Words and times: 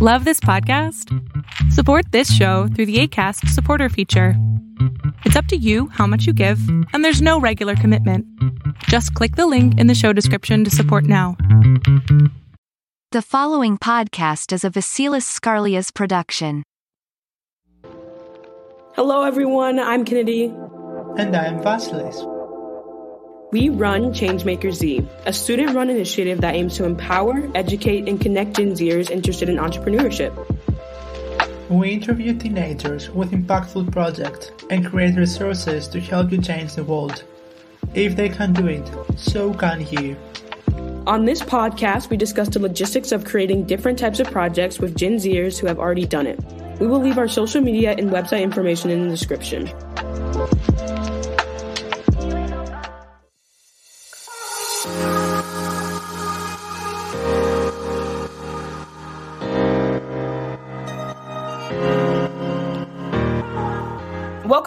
Love 0.00 0.24
this 0.24 0.38
podcast? 0.38 1.12
Support 1.72 2.12
this 2.12 2.32
show 2.32 2.68
through 2.68 2.86
the 2.86 3.00
ACAST 3.02 3.48
supporter 3.48 3.88
feature. 3.88 4.34
It's 5.24 5.34
up 5.34 5.46
to 5.46 5.56
you 5.56 5.88
how 5.88 6.06
much 6.06 6.24
you 6.24 6.32
give, 6.32 6.60
and 6.92 7.04
there's 7.04 7.20
no 7.20 7.40
regular 7.40 7.74
commitment. 7.74 8.24
Just 8.84 9.12
click 9.14 9.34
the 9.34 9.48
link 9.48 9.76
in 9.76 9.88
the 9.88 9.96
show 9.96 10.12
description 10.12 10.62
to 10.62 10.70
support 10.70 11.02
now. 11.02 11.36
The 13.10 13.22
following 13.22 13.76
podcast 13.76 14.52
is 14.52 14.62
a 14.62 14.70
Vasilis 14.70 15.26
Skarleas 15.26 15.92
production. 15.92 16.62
Hello, 18.94 19.24
everyone. 19.24 19.80
I'm 19.80 20.04
Kennedy. 20.04 20.44
And 21.16 21.34
I'm 21.34 21.58
Vasilis. 21.58 22.37
We 23.50 23.70
run 23.70 24.12
Changemaker 24.12 24.72
Z, 24.74 25.08
a 25.24 25.32
student 25.32 25.74
run 25.74 25.88
initiative 25.88 26.42
that 26.42 26.54
aims 26.54 26.76
to 26.76 26.84
empower, 26.84 27.50
educate, 27.54 28.06
and 28.06 28.20
connect 28.20 28.56
Gen 28.56 28.72
Zers 28.72 29.10
interested 29.10 29.48
in 29.48 29.56
entrepreneurship. 29.56 30.34
We 31.70 31.92
interview 31.92 32.36
teenagers 32.38 33.08
with 33.08 33.30
impactful 33.30 33.90
projects 33.90 34.50
and 34.68 34.84
create 34.84 35.16
resources 35.16 35.88
to 35.88 36.00
help 36.00 36.30
you 36.30 36.42
change 36.42 36.74
the 36.74 36.84
world. 36.84 37.24
If 37.94 38.16
they 38.16 38.28
can 38.28 38.52
do 38.52 38.66
it, 38.66 38.86
so 39.16 39.54
can 39.54 39.86
you. 39.86 40.14
On 41.06 41.24
this 41.24 41.40
podcast, 41.40 42.10
we 42.10 42.18
discuss 42.18 42.50
the 42.50 42.58
logistics 42.58 43.12
of 43.12 43.24
creating 43.24 43.64
different 43.64 43.98
types 43.98 44.20
of 44.20 44.30
projects 44.30 44.78
with 44.78 44.94
Gen 44.94 45.14
Zers 45.14 45.58
who 45.58 45.66
have 45.68 45.78
already 45.78 46.04
done 46.04 46.26
it. 46.26 46.38
We 46.80 46.86
will 46.86 47.00
leave 47.00 47.16
our 47.16 47.28
social 47.28 47.62
media 47.62 47.94
and 47.96 48.10
website 48.10 48.42
information 48.42 48.90
in 48.90 49.04
the 49.04 49.08
description. 49.08 49.72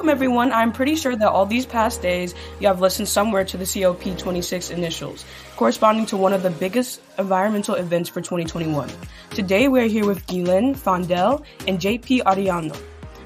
Welcome, 0.02 0.18
everyone. 0.18 0.52
I'm 0.52 0.72
pretty 0.72 0.96
sure 0.96 1.16
that 1.16 1.30
all 1.30 1.46
these 1.46 1.68
past 1.68 2.02
days 2.02 2.34
you 2.60 2.66
have 2.66 2.82
listened 2.82 3.08
somewhere 3.08 3.46
to 3.46 3.56
the 3.56 3.66
COP26 3.66 4.72
initials, 4.72 5.24
corresponding 5.56 6.08
to 6.08 6.18
one 6.18 6.34
of 6.34 6.42
the 6.42 6.50
biggest 6.50 7.02
environmental 7.20 7.76
events 7.76 8.10
for 8.10 8.20
2021. 8.20 8.90
Today, 9.30 9.68
we're 9.68 9.88
here 9.88 10.08
with 10.08 10.26
Ghislaine 10.26 10.74
Fandel 10.74 11.46
and 11.68 11.80
JP 11.80 12.24
Arellano 12.24 12.76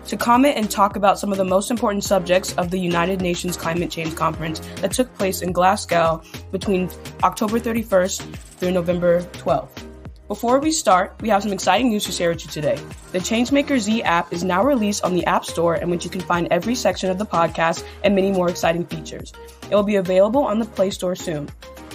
to 0.08 0.18
comment 0.18 0.58
and 0.58 0.70
talk 0.70 0.98
about 0.98 1.18
some 1.18 1.31
of 1.31 1.38
the 1.38 1.46
most 1.46 1.72
important 1.72 2.03
subjects 2.03 2.53
of 2.56 2.72
the 2.72 2.78
United 2.78 3.22
Nations 3.22 3.56
Climate 3.56 3.90
Change 3.90 4.14
Conference 4.14 4.59
that 4.81 4.92
took 4.92 5.14
place 5.16 5.42
in 5.42 5.53
Glasgow 5.53 6.22
between 6.52 6.90
October 7.23 7.58
31st 7.58 8.36
through 8.58 8.72
November 8.72 9.22
12th. 9.22 9.95
Before 10.28 10.59
we 10.59 10.72
start, 10.72 11.14
we 11.22 11.30
have 11.30 11.44
some 11.44 11.54
exciting 11.54 11.90
news 11.90 12.06
to 12.06 12.12
share 12.12 12.30
with 12.30 12.44
you 12.44 12.50
today. 12.50 12.80
The 13.12 13.20
Changemaker 13.20 13.78
Z 13.78 14.02
app 14.02 14.34
is 14.34 14.44
now 14.44 14.64
released 14.64 15.04
on 15.04 15.14
the 15.14 15.23
App 15.28 15.45
Store, 15.45 15.76
in 15.76 15.92
which 15.92 16.04
you 16.04 16.09
can 16.09 16.22
find 16.22 16.48
every 16.50 16.73
section 16.73 17.12
of 17.12 17.20
the 17.20 17.28
podcast 17.28 17.86
and 18.04 18.16
many 18.16 18.31
more 18.31 18.50
exciting 18.50 18.88
features. 18.88 19.34
It 19.70 19.76
will 19.76 19.84
be 19.84 19.98
available 19.98 20.42
on 20.42 20.58
the 20.58 20.66
Play 20.66 20.90
Store 20.90 21.16
soon. 21.16 21.48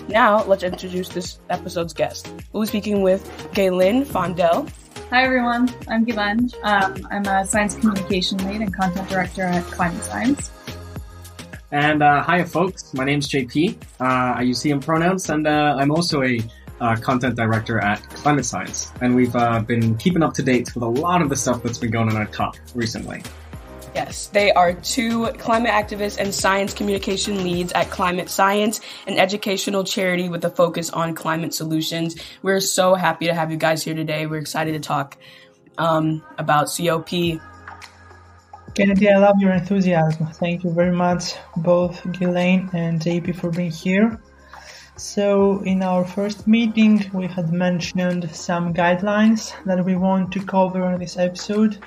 Now, 0.09 0.45
let's 0.45 0.63
introduce 0.63 1.09
this 1.09 1.41
episode's 1.51 1.93
guest. 1.93 2.33
We'll 2.53 2.63
be 2.63 2.69
speaking 2.69 3.03
with 3.03 3.29
Ghislaine 3.53 4.05
Fandel. 4.05 4.71
Hi, 5.11 5.25
everyone. 5.25 5.69
I'm 5.89 6.05
Ghislaine. 6.05 6.51
Um, 6.63 7.05
I'm 7.11 7.27
a 7.27 7.45
science 7.45 7.75
communication 7.75 8.39
lead 8.47 8.61
and 8.61 8.73
content 8.73 9.09
director 9.09 9.43
at 9.43 9.65
Climate 9.65 10.05
Science. 10.05 10.53
And 11.73 12.01
uh, 12.01 12.23
hi, 12.23 12.45
folks. 12.45 12.95
My 12.95 13.05
name's 13.05 13.29
JP. 13.29 13.77
Uh, 14.01 14.39
I 14.39 14.43
use 14.43 14.63
him 14.63 14.79
pronouns, 14.79 15.31
and 15.31 15.49
uh, 15.49 15.77
I'm 15.79 15.91
also 15.91 16.23
a 16.23 16.41
uh, 16.81 16.97
content 16.97 17.37
director 17.37 17.79
at 17.79 18.03
Climate 18.11 18.45
Science, 18.45 18.93
and 19.01 19.15
we've 19.15 19.35
uh, 19.37 19.61
been 19.61 19.97
keeping 19.97 20.23
up 20.23 20.35
to 20.35 20.43
date 20.43 20.75
with 20.75 20.83
a 20.83 20.89
lot 20.89 21.23
of 21.23 21.29
the 21.29 21.37
stuff 21.37 21.63
that's 21.63 21.79
been 21.79 21.91
going 21.91 22.09
on 22.09 22.21
at 22.21 22.33
COP 22.33 22.57
recently. 22.75 23.23
Yes, 23.95 24.29
they 24.29 24.53
are 24.53 24.73
two 24.73 25.27
climate 25.39 25.73
activists 25.73 26.17
and 26.19 26.33
science 26.33 26.73
communication 26.73 27.43
leads 27.43 27.73
at 27.73 27.91
Climate 27.91 28.31
Science, 28.31 28.81
an 29.09 29.19
educational 29.19 29.83
charity 29.83 30.29
with 30.29 30.45
a 30.45 30.51
focus 30.51 30.91
on 30.91 31.15
climate 31.15 31.53
solutions. 31.53 32.15
We're 32.43 32.61
so 32.61 32.95
happy 32.95 33.27
to 33.27 33.35
have 33.35 33.51
you 33.51 33.57
guys 33.57 33.83
here 33.83 33.95
today. 33.95 34.27
We're 34.27 34.39
excited 34.39 34.73
to 34.75 34.81
talk 34.81 35.19
um, 35.77 36.23
about 36.39 36.71
COP. 36.77 37.41
Kennedy, 38.75 39.11
I 39.11 39.19
love 39.19 39.37
your 39.41 39.53
enthusiasm. 39.53 40.29
Thank 40.35 40.63
you 40.63 40.71
very 40.71 40.95
much, 40.95 41.35
both 41.57 42.01
Ghislaine 42.13 42.71
and 42.73 43.01
JP, 43.01 43.35
for 43.35 43.51
being 43.51 43.73
here. 43.73 44.21
So 45.01 45.63
in 45.63 45.83
our 45.83 46.05
first 46.05 46.47
meeting, 46.47 47.11
we 47.15 47.27
had 47.27 47.55
mentioned 47.55 48.31
some 48.37 48.75
guidelines 48.75 49.55
that 49.65 49.83
we 49.83 49.97
want 49.97 50.31
to 50.33 50.45
cover 50.45 50.93
in 50.93 51.01
this 51.01 51.17
episode. 51.17 51.79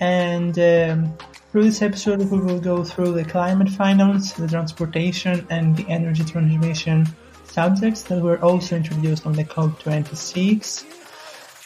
And 0.00 0.58
um, 0.58 1.16
through 1.50 1.64
this 1.64 1.80
episode, 1.80 2.18
we 2.30 2.38
will 2.38 2.60
go 2.60 2.84
through 2.84 3.12
the 3.12 3.24
climate 3.24 3.70
finance, 3.70 4.34
the 4.34 4.46
transportation, 4.46 5.46
and 5.48 5.74
the 5.74 5.88
energy 5.88 6.24
transmission 6.24 7.08
subjects 7.44 8.02
that 8.02 8.20
were 8.20 8.38
also 8.44 8.76
introduced 8.76 9.24
on 9.24 9.32
the 9.32 9.44
COP26. 9.44 10.84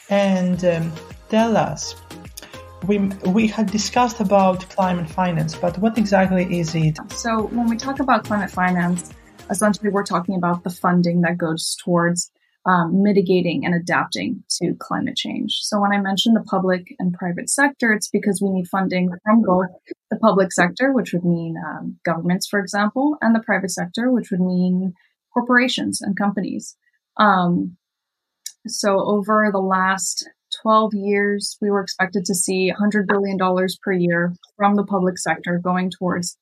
And 0.08 0.64
um, 0.64 0.92
tell 1.28 1.56
us, 1.56 1.96
we, 2.86 2.98
we 3.26 3.48
had 3.48 3.72
discussed 3.72 4.20
about 4.20 4.60
climate 4.70 5.10
finance, 5.10 5.56
but 5.56 5.76
what 5.78 5.98
exactly 5.98 6.60
is 6.60 6.76
it? 6.76 6.96
So 7.10 7.48
when 7.48 7.68
we 7.68 7.76
talk 7.76 7.98
about 7.98 8.24
climate 8.24 8.52
finance, 8.52 9.12
essentially 9.50 9.90
we're 9.90 10.04
talking 10.04 10.34
about 10.34 10.64
the 10.64 10.70
funding 10.70 11.22
that 11.22 11.38
goes 11.38 11.76
towards 11.84 12.30
um, 12.66 13.02
mitigating 13.02 13.64
and 13.64 13.74
adapting 13.74 14.42
to 14.60 14.74
climate 14.80 15.16
change. 15.16 15.58
So 15.60 15.80
when 15.80 15.92
I 15.92 16.00
mention 16.00 16.34
the 16.34 16.42
public 16.42 16.94
and 16.98 17.14
private 17.14 17.48
sector, 17.48 17.92
it's 17.92 18.08
because 18.08 18.42
we 18.42 18.50
need 18.50 18.66
funding 18.66 19.08
from 19.24 19.42
both 19.42 19.68
the 20.10 20.16
public 20.16 20.52
sector, 20.52 20.92
which 20.92 21.12
would 21.12 21.24
mean 21.24 21.54
um, 21.64 21.96
governments, 22.04 22.48
for 22.48 22.58
example, 22.58 23.16
and 23.20 23.34
the 23.34 23.42
private 23.42 23.70
sector, 23.70 24.10
which 24.10 24.32
would 24.32 24.40
mean 24.40 24.94
corporations 25.32 26.00
and 26.00 26.18
companies. 26.18 26.76
Um, 27.18 27.76
so 28.66 28.98
over 28.98 29.48
the 29.52 29.58
last 29.58 30.28
12 30.62 30.94
years, 30.94 31.56
we 31.60 31.70
were 31.70 31.82
expected 31.82 32.24
to 32.24 32.34
see 32.34 32.72
$100 32.72 33.06
billion 33.06 33.38
per 33.82 33.92
year 33.92 34.34
from 34.56 34.74
the 34.74 34.84
public 34.84 35.18
sector 35.18 35.60
going 35.62 35.90
towards 35.96 36.36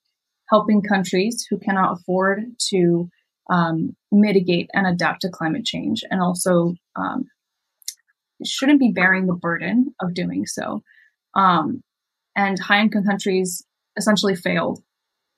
helping 0.48 0.82
countries 0.82 1.46
who 1.48 1.58
cannot 1.58 1.92
afford 1.92 2.44
to 2.70 3.08
um, 3.50 3.94
mitigate 4.10 4.70
and 4.72 4.86
adapt 4.86 5.22
to 5.22 5.28
climate 5.28 5.64
change 5.64 6.02
and 6.10 6.20
also 6.20 6.74
um, 6.96 7.24
shouldn't 8.44 8.80
be 8.80 8.92
bearing 8.92 9.26
the 9.26 9.34
burden 9.34 9.94
of 10.00 10.14
doing 10.14 10.46
so. 10.46 10.82
Um, 11.34 11.82
and 12.36 12.58
high 12.58 12.80
income 12.80 13.04
countries 13.04 13.64
essentially 13.96 14.34
failed 14.34 14.82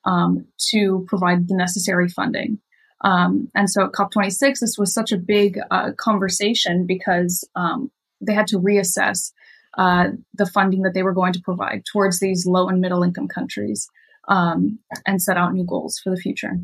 um, 0.04 0.46
to 0.70 1.04
provide 1.08 1.48
the 1.48 1.56
necessary 1.56 2.08
funding. 2.08 2.58
Um, 3.02 3.50
and 3.54 3.68
so 3.68 3.84
at 3.84 3.92
COP26, 3.92 4.60
this 4.60 4.76
was 4.78 4.94
such 4.94 5.12
a 5.12 5.18
big 5.18 5.58
uh, 5.70 5.92
conversation 5.98 6.86
because 6.86 7.46
um, 7.54 7.90
they 8.20 8.32
had 8.32 8.46
to 8.48 8.58
reassess 8.58 9.32
uh, 9.76 10.08
the 10.32 10.46
funding 10.46 10.82
that 10.82 10.94
they 10.94 11.02
were 11.02 11.12
going 11.12 11.34
to 11.34 11.40
provide 11.40 11.84
towards 11.92 12.18
these 12.18 12.46
low 12.46 12.68
and 12.68 12.80
middle 12.80 13.02
income 13.02 13.28
countries 13.28 13.88
um, 14.28 14.78
and 15.06 15.22
set 15.22 15.37
out 15.37 15.54
new 15.54 15.64
goals 15.64 15.98
for 16.03 16.10
the 16.10 16.16
future. 16.16 16.59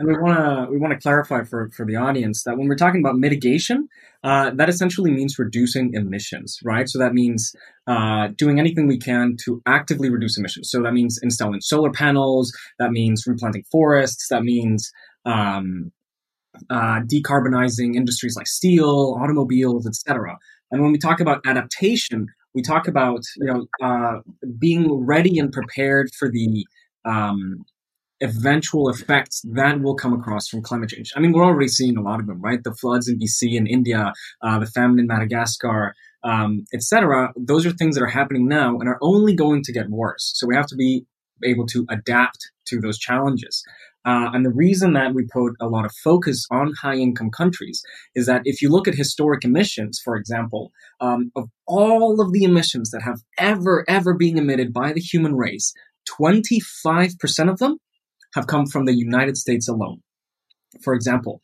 And 0.00 0.08
we 0.08 0.16
want 0.16 0.38
to 0.38 0.72
we 0.72 0.78
want 0.78 0.94
to 0.94 0.98
clarify 0.98 1.44
for 1.44 1.68
for 1.76 1.84
the 1.84 1.96
audience 1.96 2.44
that 2.44 2.56
when 2.56 2.68
we're 2.68 2.74
talking 2.74 3.02
about 3.02 3.16
mitigation, 3.16 3.86
uh, 4.24 4.50
that 4.54 4.70
essentially 4.70 5.10
means 5.10 5.38
reducing 5.38 5.92
emissions, 5.92 6.58
right? 6.64 6.88
So 6.88 6.98
that 6.98 7.12
means 7.12 7.54
uh, 7.86 8.28
doing 8.28 8.58
anything 8.58 8.88
we 8.88 8.98
can 8.98 9.36
to 9.44 9.60
actively 9.66 10.08
reduce 10.08 10.38
emissions. 10.38 10.70
So 10.70 10.82
that 10.82 10.94
means 10.94 11.18
installing 11.22 11.60
solar 11.60 11.90
panels. 11.90 12.50
That 12.78 12.92
means 12.92 13.26
replanting 13.26 13.64
forests. 13.70 14.28
That 14.30 14.42
means 14.42 14.90
um, 15.26 15.92
uh, 16.70 17.00
decarbonizing 17.00 17.94
industries 17.94 18.36
like 18.36 18.46
steel, 18.46 19.18
automobiles, 19.20 19.86
etc. 19.86 20.38
And 20.70 20.80
when 20.80 20.92
we 20.92 20.98
talk 20.98 21.20
about 21.20 21.42
adaptation, 21.44 22.26
we 22.54 22.62
talk 22.62 22.88
about 22.88 23.20
you 23.36 23.46
know 23.46 23.66
uh, 23.82 24.20
being 24.58 24.92
ready 25.04 25.38
and 25.38 25.52
prepared 25.52 26.10
for 26.18 26.30
the 26.30 26.64
um, 27.04 27.64
eventual 28.20 28.88
effects 28.90 29.42
that 29.52 29.80
will 29.80 29.94
come 29.94 30.12
across 30.12 30.48
from 30.48 30.62
climate 30.62 30.90
change. 30.90 31.10
I 31.16 31.20
mean, 31.20 31.32
we're 31.32 31.44
already 31.44 31.68
seeing 31.68 31.96
a 31.96 32.02
lot 32.02 32.20
of 32.20 32.26
them, 32.26 32.40
right? 32.40 32.62
The 32.62 32.74
floods 32.74 33.08
in 33.08 33.18
BC 33.18 33.56
and 33.56 33.66
India, 33.66 34.12
uh, 34.42 34.58
the 34.58 34.66
famine 34.66 34.98
in 34.98 35.06
Madagascar, 35.06 35.94
um, 36.22 36.64
etc. 36.74 37.32
Those 37.36 37.64
are 37.64 37.70
things 37.72 37.96
that 37.96 38.02
are 38.02 38.08
happening 38.08 38.46
now 38.46 38.78
and 38.78 38.88
are 38.88 38.98
only 39.00 39.34
going 39.34 39.62
to 39.64 39.72
get 39.72 39.88
worse. 39.88 40.32
So 40.34 40.46
we 40.46 40.54
have 40.54 40.66
to 40.66 40.76
be 40.76 41.06
able 41.44 41.66
to 41.66 41.86
adapt 41.88 42.38
to 42.66 42.80
those 42.80 42.98
challenges. 42.98 43.62
Uh, 44.06 44.30
and 44.32 44.46
the 44.46 44.50
reason 44.50 44.94
that 44.94 45.12
we 45.14 45.26
put 45.26 45.52
a 45.60 45.66
lot 45.66 45.84
of 45.84 45.92
focus 46.02 46.46
on 46.50 46.72
high 46.80 46.94
income 46.94 47.30
countries 47.30 47.82
is 48.14 48.26
that 48.26 48.40
if 48.44 48.62
you 48.62 48.70
look 48.70 48.88
at 48.88 48.94
historic 48.94 49.44
emissions, 49.44 50.00
for 50.02 50.16
example, 50.16 50.72
um, 51.00 51.30
of 51.36 51.48
all 51.66 52.20
of 52.20 52.32
the 52.32 52.44
emissions 52.44 52.90
that 52.90 53.02
have 53.02 53.20
ever, 53.38 53.84
ever 53.88 54.14
been 54.14 54.38
emitted 54.38 54.72
by 54.72 54.92
the 54.92 55.00
human 55.00 55.36
race, 55.36 55.74
25% 56.18 57.50
of 57.50 57.58
them 57.58 57.78
have 58.34 58.46
come 58.46 58.66
from 58.66 58.84
the 58.84 58.94
United 58.94 59.36
States 59.36 59.68
alone. 59.68 60.00
For 60.82 60.94
example, 60.94 61.40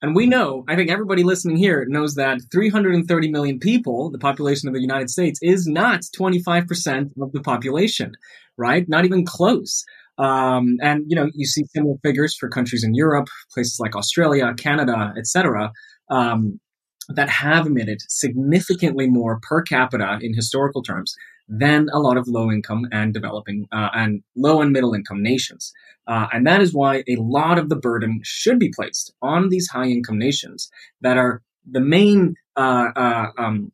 And 0.00 0.14
we 0.14 0.26
know, 0.26 0.64
I 0.68 0.76
think 0.76 0.90
everybody 0.90 1.24
listening 1.24 1.56
here 1.56 1.84
knows 1.88 2.14
that 2.14 2.40
330 2.52 3.30
million 3.30 3.58
people, 3.58 4.10
the 4.10 4.18
population 4.18 4.68
of 4.68 4.74
the 4.74 4.80
United 4.80 5.10
States, 5.10 5.40
is 5.42 5.66
not 5.66 6.02
25% 6.16 7.10
of 7.20 7.32
the 7.32 7.40
population, 7.40 8.12
right? 8.56 8.88
Not 8.88 9.04
even 9.04 9.24
close. 9.24 9.84
Um, 10.16 10.76
and 10.80 11.04
you 11.08 11.16
know, 11.16 11.28
you 11.34 11.46
see 11.46 11.64
similar 11.74 11.96
figures 12.04 12.36
for 12.36 12.48
countries 12.48 12.84
in 12.84 12.94
Europe, 12.94 13.28
places 13.52 13.78
like 13.80 13.96
Australia, 13.96 14.54
Canada, 14.56 15.12
etc., 15.16 15.72
um, 16.10 16.60
that 17.08 17.30
have 17.30 17.66
emitted 17.66 17.98
significantly 18.08 19.08
more 19.08 19.40
per 19.42 19.62
capita 19.62 20.18
in 20.20 20.34
historical 20.34 20.82
terms 20.82 21.14
than 21.48 21.88
a 21.92 21.98
lot 21.98 22.16
of 22.16 22.28
low 22.28 22.50
income 22.50 22.86
and 22.92 23.14
developing 23.14 23.66
uh, 23.72 23.88
and 23.94 24.22
low 24.36 24.60
and 24.60 24.72
middle 24.72 24.94
income 24.94 25.22
nations. 25.22 25.72
Uh, 26.06 26.26
and 26.32 26.46
that 26.46 26.60
is 26.60 26.74
why 26.74 27.02
a 27.08 27.16
lot 27.16 27.58
of 27.58 27.68
the 27.68 27.76
burden 27.76 28.20
should 28.22 28.58
be 28.58 28.72
placed 28.74 29.12
on 29.22 29.48
these 29.48 29.68
high 29.68 29.86
income 29.86 30.18
nations 30.18 30.70
that 31.00 31.16
are 31.16 31.42
the 31.70 31.80
main 31.80 32.34
uh, 32.56 32.88
uh 32.96 33.26
um, 33.38 33.72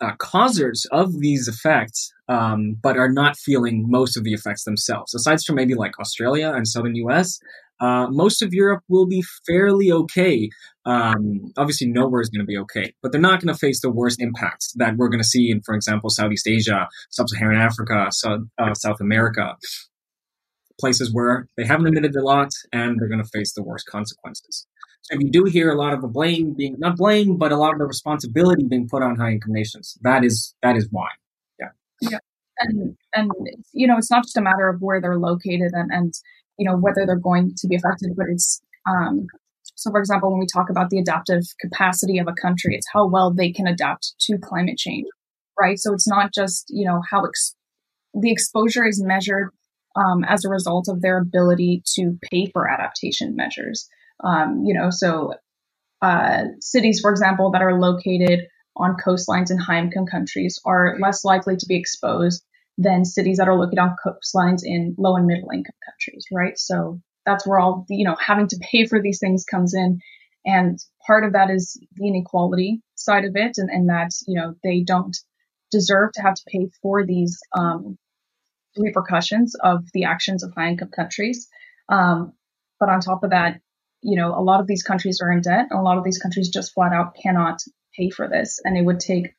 uh, 0.00 0.12
causers 0.18 0.86
of 0.90 1.20
these 1.20 1.48
effects, 1.48 2.12
um, 2.28 2.76
but 2.82 2.96
are 2.96 3.10
not 3.10 3.36
feeling 3.36 3.84
most 3.88 4.16
of 4.16 4.24
the 4.24 4.32
effects 4.32 4.64
themselves. 4.64 5.14
Aside 5.14 5.40
from 5.46 5.56
maybe 5.56 5.74
like 5.74 5.98
Australia 5.98 6.52
and 6.54 6.66
southern 6.66 6.94
US, 6.96 7.38
uh, 7.80 8.06
most 8.10 8.42
of 8.42 8.54
Europe 8.54 8.82
will 8.88 9.06
be 9.06 9.22
fairly 9.46 9.90
okay. 9.90 10.48
Um, 10.86 11.52
obviously, 11.56 11.88
nowhere 11.88 12.20
is 12.20 12.28
going 12.28 12.44
to 12.44 12.46
be 12.46 12.58
okay, 12.58 12.94
but 13.02 13.12
they're 13.12 13.20
not 13.20 13.40
going 13.40 13.52
to 13.52 13.58
face 13.58 13.80
the 13.80 13.90
worst 13.90 14.20
impacts 14.20 14.72
that 14.76 14.96
we're 14.96 15.08
going 15.08 15.22
to 15.22 15.28
see 15.28 15.50
in, 15.50 15.60
for 15.62 15.74
example, 15.74 16.10
Southeast 16.10 16.46
Asia, 16.46 16.88
Sub-Saharan 17.10 17.60
Africa, 17.60 18.08
South, 18.10 18.40
uh, 18.58 18.74
South 18.74 19.00
America, 19.00 19.56
places 20.78 21.12
where 21.12 21.48
they 21.56 21.64
haven't 21.64 21.86
emitted 21.86 22.14
a 22.16 22.22
lot 22.22 22.50
and 22.72 22.98
they're 22.98 23.08
going 23.08 23.22
to 23.22 23.30
face 23.32 23.52
the 23.54 23.62
worst 23.62 23.86
consequences. 23.86 24.66
So 25.02 25.16
if 25.16 25.20
you 25.20 25.30
do 25.30 25.44
hear 25.44 25.70
a 25.70 25.76
lot 25.76 25.92
of 25.92 26.00
the 26.00 26.08
blame 26.08 26.54
being 26.54 26.76
not 26.78 26.96
blame, 26.96 27.36
but 27.36 27.52
a 27.52 27.56
lot 27.56 27.74
of 27.74 27.78
the 27.78 27.84
responsibility 27.84 28.64
being 28.64 28.88
put 28.88 29.02
on 29.02 29.16
high 29.16 29.32
income 29.32 29.52
nations, 29.52 29.98
that 30.02 30.24
is 30.24 30.54
that 30.62 30.76
is 30.76 30.88
why. 30.90 31.08
Yeah. 31.60 31.68
Yeah. 32.00 32.18
And 32.60 32.96
and 33.14 33.30
you 33.72 33.86
know, 33.86 33.98
it's 33.98 34.10
not 34.10 34.24
just 34.24 34.36
a 34.36 34.42
matter 34.42 34.68
of 34.68 34.80
where 34.80 35.00
they're 35.00 35.18
located 35.18 35.72
and, 35.74 35.90
and 35.92 36.14
you 36.58 36.68
know 36.68 36.76
whether 36.76 37.04
they're 37.06 37.16
going 37.16 37.52
to 37.56 37.68
be 37.68 37.76
affected, 37.76 38.12
but 38.16 38.26
it's 38.30 38.60
um 38.88 39.26
so 39.76 39.90
for 39.90 39.98
example, 39.98 40.30
when 40.30 40.40
we 40.40 40.46
talk 40.46 40.70
about 40.70 40.90
the 40.90 40.98
adaptive 40.98 41.42
capacity 41.60 42.18
of 42.18 42.28
a 42.28 42.32
country, 42.40 42.74
it's 42.74 42.86
how 42.92 43.06
well 43.06 43.32
they 43.32 43.50
can 43.52 43.66
adapt 43.66 44.14
to 44.20 44.38
climate 44.38 44.78
change. 44.78 45.06
Right. 45.60 45.78
So 45.78 45.92
it's 45.92 46.08
not 46.08 46.32
just, 46.34 46.66
you 46.68 46.84
know, 46.86 47.00
how 47.08 47.24
ex- 47.24 47.54
the 48.12 48.30
exposure 48.30 48.84
is 48.86 49.02
measured 49.02 49.50
um, 49.96 50.24
as 50.24 50.44
a 50.44 50.48
result 50.48 50.88
of 50.88 51.00
their 51.00 51.18
ability 51.18 51.82
to 51.94 52.18
pay 52.30 52.50
for 52.52 52.68
adaptation 52.68 53.36
measures. 53.36 53.88
Um, 54.22 54.64
you 54.64 54.74
know, 54.74 54.90
so 54.90 55.34
uh, 56.02 56.44
cities, 56.60 57.00
for 57.00 57.10
example, 57.10 57.50
that 57.52 57.62
are 57.62 57.78
located 57.78 58.46
on 58.76 58.96
coastlines 58.96 59.50
in 59.50 59.58
high 59.58 59.78
income 59.78 60.06
countries 60.06 60.60
are 60.64 60.96
less 61.00 61.24
likely 61.24 61.56
to 61.56 61.66
be 61.66 61.76
exposed 61.76 62.44
than 62.76 63.04
cities 63.04 63.38
that 63.38 63.48
are 63.48 63.56
located 63.56 63.78
on 63.78 63.96
coastlines 64.04 64.62
in 64.64 64.94
low 64.98 65.16
and 65.16 65.26
middle 65.26 65.50
income 65.50 65.76
countries, 65.84 66.26
right? 66.32 66.58
So 66.58 67.00
that's 67.24 67.46
where 67.46 67.58
all 67.58 67.84
the, 67.88 67.96
you 67.96 68.04
know, 68.04 68.16
having 68.18 68.48
to 68.48 68.60
pay 68.60 68.86
for 68.86 69.00
these 69.00 69.18
things 69.18 69.44
comes 69.44 69.74
in. 69.74 70.00
And 70.44 70.78
part 71.06 71.24
of 71.24 71.32
that 71.32 71.50
is 71.50 71.80
the 71.94 72.08
inequality 72.08 72.82
side 72.96 73.24
of 73.24 73.32
it, 73.34 73.54
and, 73.56 73.70
and 73.70 73.88
that, 73.88 74.10
you 74.26 74.38
know, 74.38 74.54
they 74.62 74.80
don't 74.80 75.16
deserve 75.70 76.12
to 76.12 76.22
have 76.22 76.34
to 76.34 76.42
pay 76.46 76.68
for 76.82 77.06
these 77.06 77.38
um, 77.56 77.96
repercussions 78.76 79.54
of 79.54 79.84
the 79.94 80.04
actions 80.04 80.42
of 80.42 80.52
high 80.54 80.68
income 80.68 80.90
countries. 80.94 81.48
Um, 81.88 82.32
but 82.78 82.88
on 82.88 83.00
top 83.00 83.24
of 83.24 83.30
that, 83.30 83.60
you 84.02 84.16
know, 84.16 84.34
a 84.34 84.42
lot 84.42 84.60
of 84.60 84.66
these 84.66 84.82
countries 84.82 85.20
are 85.22 85.32
in 85.32 85.40
debt. 85.40 85.68
And 85.70 85.78
a 85.78 85.82
lot 85.82 85.96
of 85.96 86.04
these 86.04 86.18
countries 86.18 86.50
just 86.50 86.74
flat 86.74 86.92
out 86.92 87.16
cannot 87.20 87.60
pay 87.96 88.10
for 88.10 88.28
this. 88.28 88.60
And 88.62 88.76
it 88.76 88.84
would 88.84 89.00
take 89.00 89.34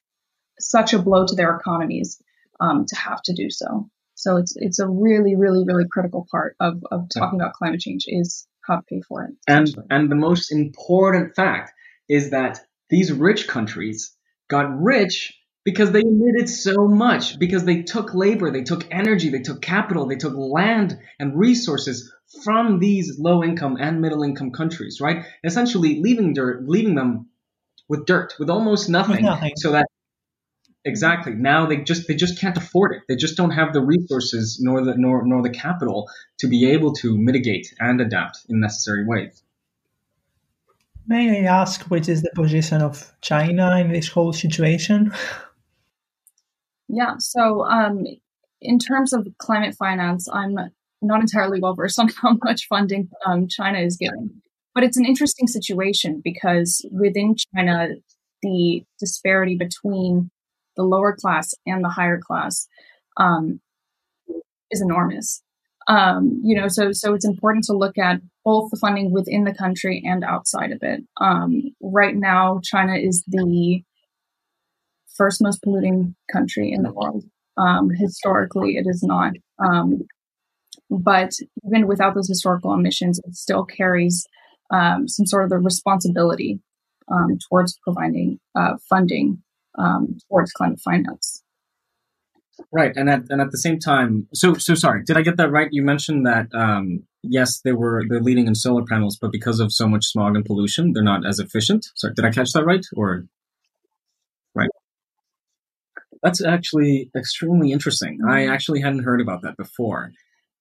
such 0.60 0.94
a 0.94 1.00
blow 1.00 1.28
to 1.28 1.36
their 1.36 1.56
economies 1.56 2.20
um, 2.60 2.86
to 2.88 2.96
have 2.96 3.22
to 3.24 3.34
do 3.34 3.50
so. 3.50 3.90
So 4.16 4.38
it's 4.38 4.54
it's 4.56 4.80
a 4.80 4.88
really, 4.88 5.36
really, 5.36 5.64
really 5.66 5.86
critical 5.92 6.26
part 6.30 6.56
of, 6.60 6.84
of 6.90 7.08
talking 7.14 7.40
about 7.40 7.54
climate 7.54 7.82
change 7.82 8.06
is 8.08 8.48
how 8.66 8.78
to 8.78 8.82
pay 8.84 9.02
for 9.02 9.26
it. 9.26 9.36
And 9.48 9.68
and 9.90 10.12
the 10.12 10.16
most 10.16 10.52
important 10.52 11.36
fact 11.36 11.72
is 12.08 12.32
that 12.32 12.60
these 12.90 13.12
rich 13.12 13.48
countries 13.48 14.16
got 14.50 14.82
rich 14.82 15.34
because 15.66 15.92
they 15.92 16.02
emitted 16.02 16.48
so 16.48 16.88
much, 16.88 17.40
because 17.40 17.66
they 17.66 17.82
took 17.82 18.14
labor, 18.14 18.52
they 18.52 18.62
took 18.62 18.88
energy, 18.92 19.30
they 19.30 19.42
took 19.42 19.62
capital, 19.62 20.06
they 20.06 20.16
took 20.16 20.36
land 20.36 20.98
and 21.20 21.38
resources 21.38 22.14
from 22.44 22.80
these 22.80 23.18
low 23.20 23.44
income 23.44 23.78
and 23.80 24.00
middle 24.00 24.24
income 24.24 24.52
countries, 24.52 25.00
right? 25.02 25.26
Essentially 25.44 26.00
leaving 26.02 26.34
dirt, 26.34 26.68
leaving 26.68 26.96
them 26.96 27.28
with 27.90 28.06
dirt, 28.06 28.36
with 28.40 28.50
almost 28.50 28.90
nothing, 28.90 29.26
nothing. 29.26 29.54
so 29.58 29.72
that 29.72 29.88
exactly 30.86 31.34
now 31.34 31.66
they 31.66 31.78
just 31.78 32.08
they 32.08 32.16
just 32.16 32.40
can't 32.40 32.58
afford 32.58 32.94
it. 32.96 33.02
They 33.08 33.16
just 33.16 33.36
don't 33.36 33.52
have 33.52 33.74
the 33.74 33.82
resources 33.82 34.60
nor 34.62 34.84
the 34.84 34.96
nor 34.98 35.26
nor 35.26 35.42
the 35.42 35.50
capital 35.50 36.10
to 36.40 36.48
be 36.48 36.72
able 36.72 36.94
to 36.94 37.18
mitigate 37.18 37.74
and 37.80 38.00
adapt 38.00 38.46
in 38.50 38.60
necessary 38.60 39.06
ways. 39.06 39.44
May 41.08 41.42
I 41.42 41.52
ask 41.52 41.82
which 41.84 42.10
is 42.10 42.22
the 42.22 42.32
position 42.34 42.82
of 42.82 43.12
China 43.22 43.78
in 43.78 43.92
this 43.92 44.08
whole 44.08 44.34
situation? 44.34 45.12
Yeah, 46.88 47.16
so 47.20 47.66
um, 47.66 48.06
in 48.62 48.80
terms 48.80 49.14
of 49.14 49.28
climate 49.38 49.76
finance, 49.76 50.28
I'm 50.32 50.56
not 51.02 51.22
entirely 51.22 51.60
well 51.60 51.76
versed 51.76 52.00
on 52.00 52.10
how 52.22 52.38
much 52.44 52.68
funding 52.68 53.10
um, 53.26 53.48
China 53.48 53.80
is 53.80 53.98
giving. 53.98 54.42
But 54.74 54.84
it's 54.84 54.98
an 54.98 55.06
interesting 55.06 55.48
situation 55.48 56.22
because 56.24 56.86
within 56.92 57.36
China, 57.56 57.90
the 58.42 58.84
disparity 59.00 59.56
between 59.58 60.30
the 60.76 60.84
lower 60.84 61.16
class 61.16 61.54
and 61.66 61.84
the 61.84 61.90
higher 61.90 62.20
class 62.20 62.68
um, 63.18 63.60
is 64.72 64.82
enormous. 64.82 65.42
Um, 65.88 66.42
you 66.44 66.60
know, 66.60 66.68
so 66.68 66.92
so 66.92 67.14
it's 67.14 67.26
important 67.26 67.66
to 67.66 67.74
look 67.74 67.98
at 67.98 68.20
both 68.44 68.72
the 68.72 68.78
funding 68.78 69.12
within 69.12 69.44
the 69.44 69.54
country 69.54 70.02
and 70.06 70.24
outside 70.24 70.72
of 70.72 70.80
it. 70.82 71.04
Um, 71.22 71.76
right 71.82 72.16
now, 72.16 72.60
China 72.64 72.96
is 72.96 73.24
the 73.28 73.84
first 75.16 75.42
most 75.42 75.62
polluting 75.62 76.16
country 76.32 76.72
in 76.72 76.82
the 76.84 76.92
world. 76.92 77.24
Um, 77.58 77.90
historically, 77.96 78.78
it 78.78 78.86
is 78.88 79.04
not. 79.04 79.34
Um, 79.60 80.02
but 80.90 81.32
even 81.66 81.88
without 81.88 82.16
those 82.16 82.28
historical 82.28 82.74
emissions, 82.74 83.20
it 83.24 83.36
still 83.36 83.64
carries 83.64 84.26
um, 84.72 85.08
some 85.08 85.26
sort 85.26 85.44
of 85.44 85.50
the 85.50 85.58
responsibility 85.58 86.60
towards 87.48 87.78
providing 87.84 88.40
uh, 88.56 88.76
funding 88.90 89.42
um, 89.78 90.18
towards 90.30 90.52
climate 90.52 90.80
finance. 90.80 91.44
Right, 92.72 92.96
and 92.96 93.10
at 93.10 93.24
and 93.30 93.42
at 93.42 93.52
the 93.52 93.58
same 93.58 93.80
time, 93.80 94.28
so 94.34 94.54
so 94.54 94.76
sorry, 94.76 95.04
did 95.04 95.18
I 95.18 95.22
get 95.22 95.36
that 95.38 95.52
right? 95.52 95.68
You 95.72 95.84
mentioned 95.84 96.26
that 96.26 96.48
um, 96.54 97.04
yes, 97.22 97.60
they 97.60 97.74
were 97.74 98.04
they're 98.08 98.22
leading 98.22 98.48
in 98.48 98.56
solar 98.56 98.86
panels, 98.86 99.18
but 99.20 99.32
because 99.32 99.60
of 99.60 99.74
so 99.74 99.88
much 99.88 100.06
smog 100.06 100.36
and 100.36 100.46
pollution, 100.46 100.94
they're 100.94 101.04
not 101.04 101.26
as 101.26 101.40
efficient. 101.40 101.88
Sorry, 101.96 102.14
did 102.14 102.24
I 102.24 102.32
catch 102.32 102.54
that 102.54 102.66
right? 102.66 102.86
Or 102.96 103.26
right? 104.54 104.70
That's 106.24 106.44
actually 106.44 107.10
extremely 107.16 107.74
interesting. 107.74 108.20
I 108.26 108.42
mm-hmm. 108.42 108.54
actually 108.54 108.82
hadn't 108.82 109.04
heard 109.04 109.20
about 109.20 109.42
that 109.42 109.58
before 109.58 110.12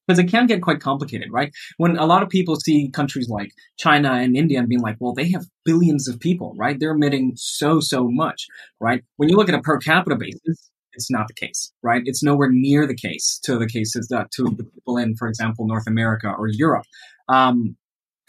because 0.07 0.19
it 0.19 0.31
can 0.31 0.47
get 0.47 0.63
quite 0.63 0.81
complicated, 0.81 1.29
right? 1.33 1.53
When 1.77 1.97
a 1.97 2.07
lot 2.07 2.23
of 2.23 2.29
people 2.29 2.57
see 2.57 2.91
countries 2.91 3.29
like 3.29 3.53
China 3.79 4.13
and 4.13 4.37
India 4.37 4.59
and 4.59 4.69
being 4.69 4.83
like, 4.83 4.97
well, 5.01 5.15
they 5.15 5.31
have 5.31 5.45
billions 5.65 6.09
of 6.09 6.21
people, 6.21 6.55
right? 6.57 6.79
They're 6.79 6.93
emitting 6.93 7.33
so, 7.37 7.81
so 7.81 8.09
much, 8.09 8.47
right? 8.81 9.03
When 9.17 9.29
you 9.29 9.37
look 9.37 9.49
at 9.49 9.55
a 9.55 9.63
per 9.63 9.79
capita 9.79 10.17
basis, 10.17 10.71
it's 10.93 11.11
not 11.11 11.27
the 11.29 11.35
case, 11.35 11.73
right? 11.83 12.03
It's 12.05 12.23
nowhere 12.23 12.51
near 12.51 12.87
the 12.87 12.97
case 12.97 13.41
to 13.45 13.59
the 13.59 13.67
cases 13.67 14.09
that 14.09 14.31
to 14.33 14.45
the 14.45 14.65
people 14.65 14.97
in, 14.99 15.17
for 15.17 15.29
example, 15.29 15.67
North 15.67 15.87
America 15.87 16.29
or 16.29 16.49
Europe. 16.49 16.85
Um, 17.29 17.77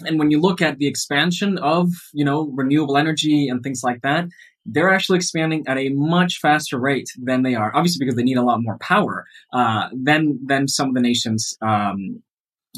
and 0.02 0.20
when 0.20 0.32
you 0.32 0.42
look 0.42 0.62
at 0.62 0.78
the 0.78 0.88
expansion 0.88 1.58
of, 1.60 1.90
you 2.14 2.26
know, 2.26 2.52
renewable 2.54 2.98
energy 2.98 3.48
and 3.48 3.62
things 3.64 3.82
like 3.84 4.02
that, 4.02 4.26
they're 4.66 4.94
actually 4.94 5.18
expanding 5.18 5.64
at 5.68 5.78
a 5.78 5.90
much 5.90 6.40
faster 6.42 6.80
rate 6.80 7.10
than 7.18 7.44
they 7.44 7.56
are, 7.56 7.76
obviously 7.76 8.04
because 8.04 8.16
they 8.16 8.24
need 8.24 8.38
a 8.38 8.44
lot 8.44 8.60
more 8.62 8.78
power 8.80 9.26
uh, 9.54 9.90
than 9.94 10.40
than 10.46 10.68
some 10.68 10.90
of 10.90 10.96
the 10.96 11.02
nations 11.02 11.56
um, 11.62 12.22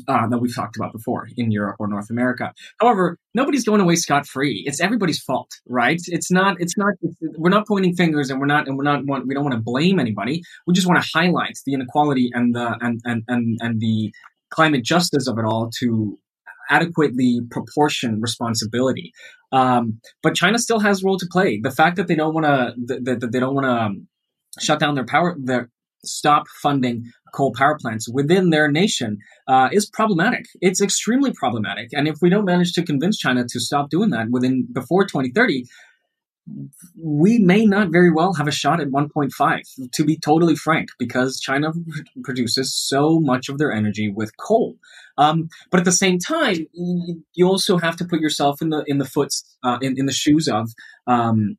uh, 0.08 0.28
that 0.28 0.40
we've 0.40 0.56
talked 0.56 0.76
about 0.76 0.92
before 0.92 1.28
in 1.38 1.52
Europe 1.52 1.78
or 1.80 1.88
North 1.88 2.10
America. 2.10 2.54
However, 2.80 3.18
nobody's 3.34 3.64
going 3.64 3.82
away 3.82 3.96
scot 3.96 4.28
free. 4.28 4.64
It's 4.66 4.82
everybody's 4.82 5.20
fault, 5.20 5.50
right? 5.68 6.02
It's 6.08 6.32
not. 6.32 6.58
It's 6.60 6.78
not. 6.78 6.94
It's, 7.02 7.16
we're 7.38 7.50
not 7.50 7.68
pointing 7.68 7.96
fingers, 7.96 8.30
and 8.30 8.40
we're 8.40 8.46
not. 8.46 8.68
And 8.68 8.78
we're 8.78 8.84
not. 8.84 9.06
Want, 9.06 9.28
we 9.28 9.34
don't 9.34 9.44
want 9.44 9.56
to 9.56 9.62
blame 9.62 10.00
anybody. 10.00 10.42
We 10.66 10.74
just 10.74 10.88
want 10.88 11.02
to 11.02 11.10
highlight 11.14 11.58
the 11.66 11.74
inequality 11.74 12.30
and 12.34 12.54
the 12.54 12.76
and 12.82 13.02
and 13.06 13.24
and 13.28 13.58
and 13.62 13.80
the 13.80 14.12
climate 14.50 14.84
justice 14.84 15.28
of 15.28 15.38
it 15.38 15.46
all 15.46 15.70
to 15.80 16.18
adequately 16.70 17.42
proportion 17.50 18.22
responsibility. 18.22 19.14
Um, 19.52 20.00
but 20.24 20.36
China 20.36 20.60
still 20.60 20.80
has 20.80 21.02
a 21.02 21.06
role 21.06 21.18
to 21.18 21.28
play. 21.32 21.60
The 21.62 21.72
fact 21.72 21.96
that 21.98 22.08
they 22.08 22.16
don't 22.16 22.34
want 22.34 22.46
to 22.46 22.74
that, 22.88 23.20
that 23.22 23.32
they 23.32 23.40
don't 23.40 23.56
want 23.56 23.66
to 23.66 23.72
um, 23.72 24.08
shut 24.60 24.80
down 24.80 24.96
their 24.96 25.06
power 25.06 25.36
their 25.40 25.70
stop 26.04 26.48
funding 26.62 27.12
coal 27.34 27.54
power 27.56 27.78
plants 27.80 28.08
within 28.10 28.50
their 28.50 28.70
nation 28.70 29.18
uh, 29.48 29.70
is 29.72 29.90
problematic. 29.90 30.46
It's 30.62 30.82
extremely 30.82 31.34
problematic. 31.34 31.90
And 31.92 32.08
if 32.08 32.18
we 32.22 32.30
don't 32.30 32.46
manage 32.46 32.74
to 32.74 32.84
convince 32.84 33.18
China 33.18 33.46
to 33.48 33.60
stop 33.60 33.90
doing 33.90 34.12
that 34.12 34.28
within 34.32 34.68
before 34.72 35.06
2030, 35.06 35.66
we 36.98 37.40
may 37.40 37.66
not 37.66 37.92
very 37.92 38.12
well 38.12 38.34
have 38.36 38.48
a 38.48 38.52
shot 38.52 38.80
at 38.80 38.88
1.5, 38.88 39.92
to 39.92 40.06
be 40.06 40.18
totally 40.18 40.56
frank, 40.56 40.90
because 40.98 41.40
China 41.40 41.74
produces 42.24 42.74
so 42.74 43.20
much 43.20 43.50
of 43.50 43.58
their 43.58 43.72
energy 43.72 44.10
with 44.10 44.32
coal. 44.38 44.76
Um, 45.18 45.50
but 45.72 45.80
at 45.80 45.86
the 45.86 45.92
same 45.92 46.20
time, 46.20 46.68
you 46.74 47.48
also 47.48 47.78
have 47.78 47.96
to 47.98 48.06
put 48.06 48.20
yourself 48.20 48.62
in 48.62 48.70
the 48.70 48.84
in 48.88 48.98
the 48.98 49.06
foot 49.06 49.34
uh, 49.64 49.78
in, 49.82 49.98
in 49.98 50.06
the 50.06 50.14
shoes 50.14 50.48
of 50.48 50.72
um, 51.08 51.58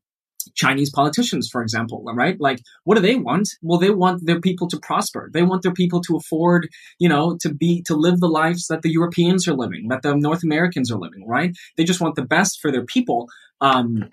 Chinese 0.55 0.91
politicians, 0.91 1.49
for 1.51 1.63
example, 1.63 2.03
right? 2.15 2.41
Like, 2.41 2.61
what 2.85 2.97
do 2.97 3.01
they 3.01 3.17
want? 3.17 3.49
Well, 3.63 3.79
they 3.79 3.91
want 3.91 4.27
their 4.27 4.41
people 4.41 4.69
to 4.69 4.79
prosper. 4.79 5.31
They 5.33 5.43
want 5.43 5.63
their 5.63 5.73
people 5.73 6.01
to 6.03 6.17
afford, 6.17 6.69
you 6.99 7.09
know, 7.09 7.37
to 7.41 7.53
be, 7.53 7.83
to 7.83 7.95
live 7.95 8.21
the 8.21 8.29
lives 8.29 8.67
that 8.69 8.83
the 8.83 8.91
Europeans 8.91 9.47
are 9.49 9.55
living, 9.55 9.89
that 9.89 10.03
the 10.03 10.15
North 10.15 10.43
Americans 10.43 10.91
are 10.91 10.99
living, 10.99 11.27
right? 11.27 11.57
They 11.77 11.85
just 11.85 12.01
want 12.01 12.15
the 12.15 12.25
best 12.25 12.61
for 12.61 12.71
their 12.71 12.85
people. 12.85 13.29
Um, 13.61 14.09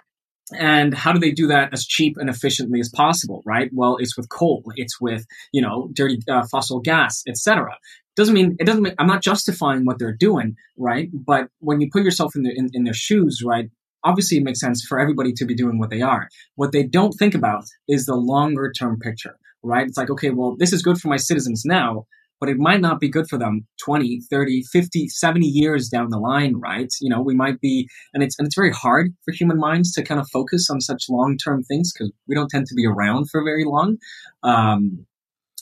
and 0.54 0.94
how 0.94 1.12
do 1.12 1.20
they 1.20 1.32
do 1.32 1.48
that 1.48 1.74
as 1.74 1.86
cheap 1.86 2.18
and 2.18 2.30
efficiently 2.30 2.80
as 2.80 2.90
possible 2.90 3.42
right? 3.46 3.70
Well 3.74 3.98
it's 3.98 4.16
with 4.16 4.30
coal 4.30 4.64
it's 4.76 5.02
with 5.02 5.26
you 5.52 5.62
know 5.62 5.90
dirty 5.94 6.20
uh, 6.30 6.46
fossil 6.52 6.80
gas 6.80 7.24
etc 7.28 7.78
doesn't 8.16 8.34
mean 8.34 8.56
it 8.60 8.66
doesn't 8.66 8.84
mean 8.84 8.96
i'm 8.98 9.08
not 9.08 9.22
justifying 9.22 9.86
what 9.86 10.00
they're 10.00 10.14
doing 10.14 10.56
right? 10.78 11.10
But 11.14 11.50
when 11.60 11.82
you 11.82 11.90
put 11.92 12.04
yourself 12.04 12.36
in 12.36 12.46
in, 12.46 12.70
in 12.74 12.84
their 12.84 12.94
shoes 12.94 13.42
right 13.46 13.70
obviously 14.04 14.38
it 14.38 14.44
makes 14.44 14.60
sense 14.60 14.86
for 14.86 15.00
everybody 15.00 15.34
to 15.34 15.46
be 15.46 15.56
doing 15.56 15.80
what 15.80 15.90
they 15.90 16.02
are. 16.02 16.30
What 16.56 16.72
they 16.72 16.84
don't 16.84 17.14
think 17.14 17.34
about 17.34 17.64
is 17.88 18.06
the 18.06 18.16
longer 18.16 18.72
term 18.72 19.00
picture 19.00 19.38
right? 19.64 19.88
It's 19.88 19.98
like 19.98 20.10
okay 20.12 20.30
well 20.30 20.56
this 20.58 20.74
is 20.74 20.84
good 20.84 21.00
for 21.00 21.08
my 21.08 21.18
citizens 21.18 21.64
now 21.66 22.06
but 22.46 22.52
it 22.52 22.60
might 22.60 22.80
not 22.80 23.00
be 23.00 23.10
good 23.10 23.28
for 23.28 23.40
them 23.40 23.66
20 23.84 24.22
30 24.30 24.62
50 24.72 25.08
70 25.08 25.48
years 25.48 25.90
down 25.90 26.12
the 26.12 26.20
line 26.20 26.56
right 26.58 26.94
you 27.02 27.10
know 27.10 27.20
we 27.20 27.34
might 27.34 27.60
be 27.60 27.90
and 28.14 28.22
it's 28.22 28.38
and 28.38 28.46
it's 28.46 28.56
very 28.56 28.72
hard 28.72 29.12
for 29.24 29.34
human 29.34 29.58
minds 29.58 29.92
to 29.94 30.04
kind 30.04 30.22
of 30.22 30.30
focus 30.30 30.70
on 30.70 30.80
such 30.80 31.06
long-term 31.10 31.64
things 31.64 31.92
because 31.92 32.12
we 32.28 32.36
don't 32.36 32.50
tend 32.50 32.68
to 32.68 32.76
be 32.76 32.86
around 32.86 33.28
for 33.32 33.44
very 33.44 33.66
long 33.66 33.98
um, 34.44 35.04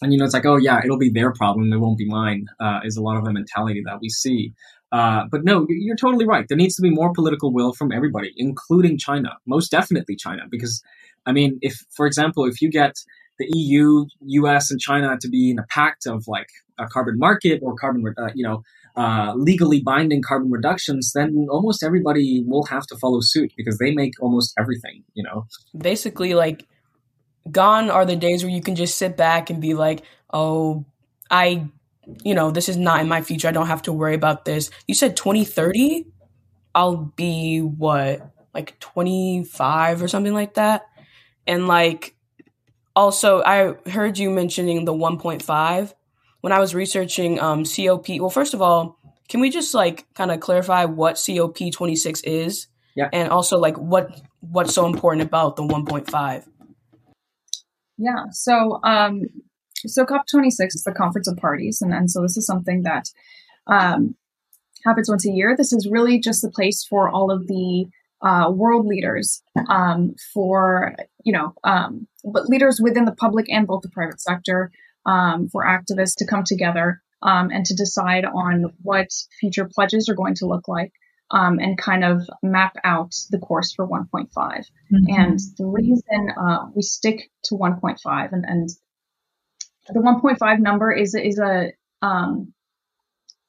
and 0.02 0.12
you 0.12 0.20
know 0.20 0.25
it's 0.25 0.34
like 0.34 0.46
oh 0.46 0.58
yeah 0.58 0.82
it'll 0.84 0.98
be 0.98 1.10
their 1.10 1.32
problem 1.32 1.72
it 1.72 1.78
won't 1.78 1.98
be 1.98 2.06
mine 2.06 2.48
uh, 2.60 2.82
is 2.84 2.98
a 2.98 3.02
lot 3.02 3.16
of 3.16 3.24
the 3.24 3.32
mentality 3.32 3.82
that 3.86 4.00
we 4.02 4.10
see 4.10 4.54
uh, 4.92 5.24
but 5.32 5.44
no, 5.44 5.66
you're 5.70 5.96
totally 5.96 6.24
right. 6.24 6.48
There 6.48 6.56
needs 6.56 6.75
to 6.75 6.84
be 6.84 6.92
more 6.92 7.12
political 7.13 7.52
will 7.52 7.74
from 7.74 7.92
everybody, 7.92 8.32
including 8.38 9.00
China. 9.00 9.30
Most 9.48 9.72
definitely 9.72 10.16
China, 10.16 10.44
because 10.52 10.84
I 11.25 11.32
mean, 11.32 11.58
if, 11.63 11.84
for 11.96 12.06
example, 12.06 12.46
if 12.46 12.62
you 12.62 12.70
get 12.70 12.94
the 13.40 13.48
EU, 13.58 14.06
US, 14.22 14.72
and 14.72 14.80
China 14.80 15.18
to 15.20 15.30
be 15.30 15.52
in 15.52 15.60
a 15.60 15.66
pact 15.70 16.06
of 16.06 16.25
like 16.28 16.50
a 16.77 16.88
carbon 16.88 17.18
market 17.18 17.60
or 17.63 17.75
carbon, 17.75 18.13
uh, 18.18 18.30
you 18.34 18.44
know, 18.44 18.63
uh, 18.96 19.34
legally 19.36 19.82
binding 19.82 20.22
carbon 20.22 20.51
reductions, 20.51 21.12
then 21.13 21.48
almost 21.50 21.84
everybody 21.84 22.44
will 22.46 22.65
have 22.65 22.86
to 22.88 22.96
follow 22.98 23.20
suit 23.22 23.51
because 23.58 23.77
they 23.77 23.92
make 23.92 24.13
almost 24.22 24.53
everything, 24.58 25.03
you 25.13 25.24
know. 25.24 25.46
Basically, 25.77 26.34
like, 26.34 26.68
gone 27.51 27.89
are 27.89 28.06
the 28.06 28.15
days 28.15 28.44
where 28.44 28.53
you 28.53 28.62
can 28.62 28.75
just 28.75 28.98
sit 28.98 29.18
back 29.18 29.50
and 29.50 29.62
be 29.62 29.74
like, 29.74 30.03
oh, 30.32 30.86
I, 31.30 31.68
you 32.24 32.36
know, 32.36 32.51
this 32.51 32.70
is 32.70 32.77
not 32.77 33.01
in 33.01 33.08
my 33.08 33.22
future. 33.22 33.48
I 33.48 33.51
don't 33.51 33.68
have 33.68 33.82
to 33.84 33.94
worry 33.94 34.15
about 34.15 34.46
this. 34.46 34.70
You 34.88 34.94
said 34.94 35.18
2030? 35.18 36.06
I'll 36.75 36.98
be 37.15 37.60
what, 37.60 38.32
like 38.53 38.80
25 38.80 40.01
or 40.01 40.08
something 40.08 40.34
like 40.34 40.56
that? 40.56 40.86
And 41.46 41.68
like, 41.68 42.15
also, 42.96 43.42
I 43.44 43.74
heard 43.89 44.18
you 44.18 44.30
mentioning 44.30 44.86
the 44.86 44.94
1.5 44.94 45.94
when 46.43 46.51
I 46.51 46.59
was 46.59 46.75
researching 46.75 47.39
um, 47.39 47.63
COP. 47.63 48.09
Well, 48.19 48.29
first 48.29 48.53
of 48.53 48.62
all, 48.62 49.00
can 49.29 49.39
we 49.39 49.50
just 49.50 49.73
like 49.73 50.05
kind 50.13 50.29
of 50.29 50.41
clarify 50.41 50.83
what 50.83 51.17
COP 51.25 51.57
26 51.71 52.19
is? 52.23 52.67
Yeah. 52.97 53.07
And 53.13 53.29
also 53.29 53.57
like 53.57 53.77
what 53.77 54.21
what's 54.41 54.75
so 54.75 54.85
important 54.85 55.25
about 55.25 55.55
the 55.55 55.63
1.5? 55.63 56.45
Yeah. 57.97 58.25
So 58.31 58.81
um 58.83 59.21
so 59.85 60.03
COP26 60.03 60.67
is 60.67 60.83
the 60.85 60.93
conference 60.93 61.29
of 61.29 61.38
parties 61.38 61.81
and, 61.81 61.93
and 61.93 62.12
so 62.12 62.21
this 62.21 62.35
is 62.35 62.45
something 62.45 62.83
that 62.83 63.05
um 63.67 64.15
happens 64.83 65.09
once 65.09 65.25
a 65.25 65.31
year. 65.31 65.55
This 65.57 65.71
is 65.71 65.88
really 65.89 66.19
just 66.19 66.41
the 66.41 66.51
place 66.51 66.85
for 66.88 67.09
all 67.09 67.31
of 67.31 67.47
the 67.47 67.85
uh, 68.21 68.50
world 68.50 68.85
leaders 68.85 69.41
um, 69.69 70.13
for 70.33 70.93
you 71.23 71.31
know 71.31 71.53
um, 71.63 72.05
but 72.25 72.47
leaders 72.47 72.81
within 72.83 73.05
the 73.05 73.15
public 73.15 73.45
and 73.50 73.65
both 73.65 73.81
the 73.81 73.89
private 73.89 74.19
sector 74.19 74.71
um, 75.05 75.50
for 75.50 75.65
activists 75.65 76.15
to 76.17 76.25
come 76.25 76.43
together 76.43 77.01
um, 77.22 77.50
and 77.51 77.65
to 77.65 77.75
decide 77.75 78.25
on 78.25 78.74
what 78.81 79.07
future 79.39 79.69
pledges 79.72 80.10
are 80.10 80.15
going 80.15 80.36
to 80.36 80.45
look 80.45 80.67
like 80.67 80.93
um, 81.31 81.60
and 81.60 81.77
kind 81.77 82.03
of 82.03 82.22
map 82.41 82.75
out 82.83 83.15
the 83.31 83.39
course 83.39 83.74
for 83.74 83.88
1.5 83.88 84.27
mm-hmm. 84.36 84.98
and 85.07 85.39
the 85.57 85.65
reason 85.65 86.29
uh, 86.38 86.67
we 86.75 86.81
stick 86.81 87.29
to 87.43 87.55
1.5 87.55 88.33
and, 88.33 88.45
and 88.48 88.69
the 89.89 90.00
1.5 90.00 90.60
number 90.60 90.91
is 90.91 91.15
is 91.15 91.39
a 91.39 91.72
um, 92.01 92.53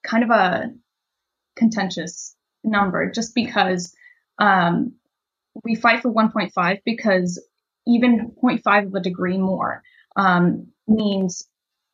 kind 0.04 0.24
of 0.24 0.30
a 0.30 0.70
contentious 1.56 2.34
number 2.62 3.10
just 3.10 3.34
because 3.34 3.94
um, 4.38 4.94
we 5.62 5.74
fight 5.74 6.02
for 6.02 6.12
1.5 6.12 6.80
because 6.84 7.42
even 7.86 8.32
0.5 8.42 8.86
of 8.86 8.94
a 8.94 9.00
degree 9.00 9.38
more 9.38 9.82
um, 10.16 10.68
means 10.86 11.46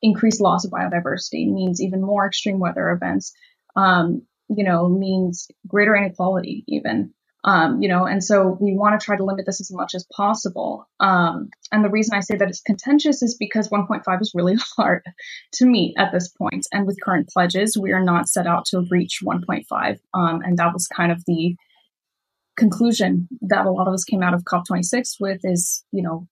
increased 0.02 0.40
loss 0.40 0.64
of 0.64 0.70
biodiversity, 0.70 1.52
means 1.52 1.80
even 1.80 2.02
more 2.02 2.26
extreme 2.26 2.58
weather 2.58 2.90
events, 2.90 3.32
um, 3.76 4.22
you 4.48 4.64
know, 4.64 4.88
means 4.88 5.48
greater 5.66 5.94
inequality 5.94 6.64
even. 6.66 7.12
Um, 7.42 7.80
you 7.80 7.88
know, 7.88 8.04
and 8.04 8.22
so 8.22 8.58
we 8.60 8.76
want 8.76 9.00
to 9.00 9.02
try 9.02 9.16
to 9.16 9.24
limit 9.24 9.46
this 9.46 9.62
as 9.62 9.72
much 9.72 9.94
as 9.94 10.06
possible. 10.14 10.86
Um, 11.00 11.48
and 11.72 11.82
the 11.82 11.88
reason 11.88 12.14
I 12.14 12.20
say 12.20 12.36
that 12.36 12.48
it's 12.48 12.60
contentious 12.60 13.22
is 13.22 13.34
because 13.34 13.70
1.5 13.70 14.20
is 14.20 14.32
really 14.34 14.56
hard 14.76 15.02
to 15.54 15.64
meet 15.64 15.94
at 15.96 16.12
this 16.12 16.28
point. 16.28 16.66
And 16.70 16.86
with 16.86 17.00
current 17.02 17.30
pledges, 17.30 17.78
we 17.80 17.92
are 17.92 18.04
not 18.04 18.28
set 18.28 18.46
out 18.46 18.66
to 18.66 18.84
reach 18.90 19.20
1.5. 19.24 19.98
Um, 20.12 20.42
and 20.44 20.58
that 20.58 20.74
was 20.74 20.86
kind 20.88 21.10
of 21.10 21.24
the 21.26 21.56
conclusion 22.58 23.26
that 23.40 23.64
a 23.64 23.70
lot 23.70 23.88
of 23.88 23.94
us 23.94 24.04
came 24.04 24.22
out 24.22 24.34
of 24.34 24.44
COP26 24.44 25.14
with 25.18 25.40
is, 25.42 25.82
you 25.92 26.02
know, 26.02 26.28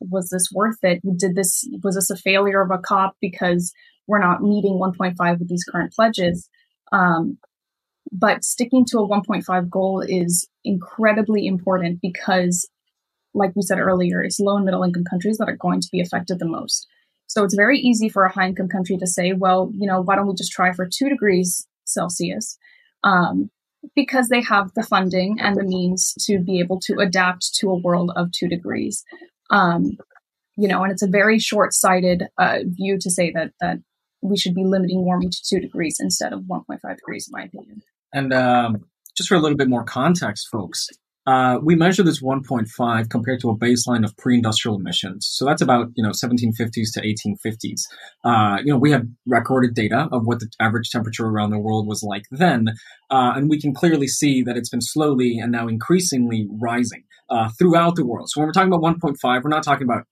was 0.00 0.28
this 0.30 0.48
worth 0.52 0.78
it? 0.82 1.00
Did 1.16 1.34
this, 1.34 1.68
was 1.82 1.94
this 1.94 2.10
a 2.10 2.16
failure 2.16 2.60
of 2.60 2.70
a 2.70 2.78
COP 2.78 3.16
because 3.20 3.72
we're 4.06 4.20
not 4.20 4.42
meeting 4.42 4.80
1.5 4.80 5.38
with 5.38 5.48
these 5.48 5.64
current 5.64 5.92
pledges? 5.92 6.48
Um, 6.92 7.38
but 8.10 8.44
sticking 8.44 8.84
to 8.86 8.98
a 8.98 9.08
1.5 9.08 9.70
goal 9.70 10.02
is 10.06 10.48
incredibly 10.64 11.46
important 11.46 12.00
because, 12.00 12.68
like 13.34 13.52
we 13.54 13.62
said 13.62 13.78
earlier, 13.78 14.22
it's 14.22 14.40
low 14.40 14.56
and 14.56 14.64
middle 14.64 14.82
income 14.82 15.04
countries 15.08 15.38
that 15.38 15.48
are 15.48 15.56
going 15.56 15.80
to 15.80 15.88
be 15.92 16.00
affected 16.00 16.38
the 16.38 16.46
most. 16.46 16.86
So 17.26 17.44
it's 17.44 17.54
very 17.54 17.78
easy 17.78 18.08
for 18.08 18.24
a 18.24 18.32
high 18.32 18.46
income 18.46 18.68
country 18.68 18.96
to 18.96 19.06
say, 19.06 19.34
well, 19.34 19.70
you 19.74 19.86
know, 19.86 20.00
why 20.00 20.16
don't 20.16 20.26
we 20.26 20.34
just 20.34 20.52
try 20.52 20.72
for 20.72 20.88
two 20.90 21.10
degrees 21.10 21.66
Celsius? 21.84 22.56
Um, 23.04 23.50
because 23.94 24.28
they 24.28 24.42
have 24.42 24.72
the 24.74 24.82
funding 24.82 25.38
and 25.40 25.56
the 25.56 25.62
means 25.62 26.14
to 26.26 26.38
be 26.38 26.58
able 26.58 26.80
to 26.80 26.98
adapt 26.98 27.54
to 27.56 27.68
a 27.68 27.78
world 27.78 28.10
of 28.16 28.32
two 28.32 28.48
degrees. 28.48 29.04
Um, 29.50 29.96
you 30.56 30.66
know, 30.66 30.82
and 30.82 30.90
it's 30.90 31.02
a 31.02 31.08
very 31.08 31.38
short-sighted 31.38 32.24
uh, 32.36 32.58
view 32.64 32.98
to 33.00 33.10
say 33.10 33.30
that 33.32 33.52
that 33.60 33.78
we 34.22 34.36
should 34.36 34.54
be 34.54 34.64
limiting 34.64 35.04
warming 35.04 35.30
to 35.30 35.38
two 35.48 35.60
degrees 35.60 35.98
instead 36.00 36.32
of 36.32 36.40
1.5 36.40 36.80
degrees, 36.96 37.28
in 37.28 37.38
my 37.38 37.44
opinion. 37.44 37.80
And 38.12 38.32
um, 38.32 38.84
just 39.16 39.28
for 39.28 39.36
a 39.36 39.40
little 39.40 39.56
bit 39.56 39.68
more 39.68 39.84
context, 39.84 40.48
folks, 40.50 40.88
uh, 41.28 41.58
we 41.62 41.76
measure 41.76 42.02
this 42.02 42.22
1.5 42.22 43.10
compared 43.10 43.38
to 43.40 43.50
a 43.50 43.56
baseline 43.56 44.02
of 44.02 44.16
pre-industrial 44.16 44.78
emissions. 44.78 45.28
So 45.30 45.44
that's 45.44 45.60
about 45.60 45.88
you 45.94 46.02
know 46.02 46.10
1750s 46.10 46.92
to 46.94 47.02
1850s. 47.02 47.82
Uh, 48.24 48.58
you 48.64 48.72
know 48.72 48.78
we 48.78 48.90
have 48.92 49.06
recorded 49.26 49.74
data 49.74 50.08
of 50.10 50.26
what 50.26 50.40
the 50.40 50.50
average 50.58 50.88
temperature 50.90 51.26
around 51.26 51.50
the 51.50 51.58
world 51.58 51.86
was 51.86 52.02
like 52.02 52.24
then, 52.30 52.68
uh, 53.10 53.32
and 53.36 53.50
we 53.50 53.60
can 53.60 53.74
clearly 53.74 54.08
see 54.08 54.42
that 54.42 54.56
it's 54.56 54.70
been 54.70 54.80
slowly 54.80 55.38
and 55.38 55.52
now 55.52 55.68
increasingly 55.68 56.48
rising 56.62 57.04
uh, 57.30 57.48
throughout 57.58 57.96
the 57.96 58.06
world. 58.06 58.28
So 58.30 58.40
when 58.40 58.46
we're 58.46 58.52
talking 58.52 58.72
about 58.72 58.82
1.5, 58.82 59.42
we're 59.42 59.50
not 59.50 59.62
talking 59.62 59.84
about 59.84 60.04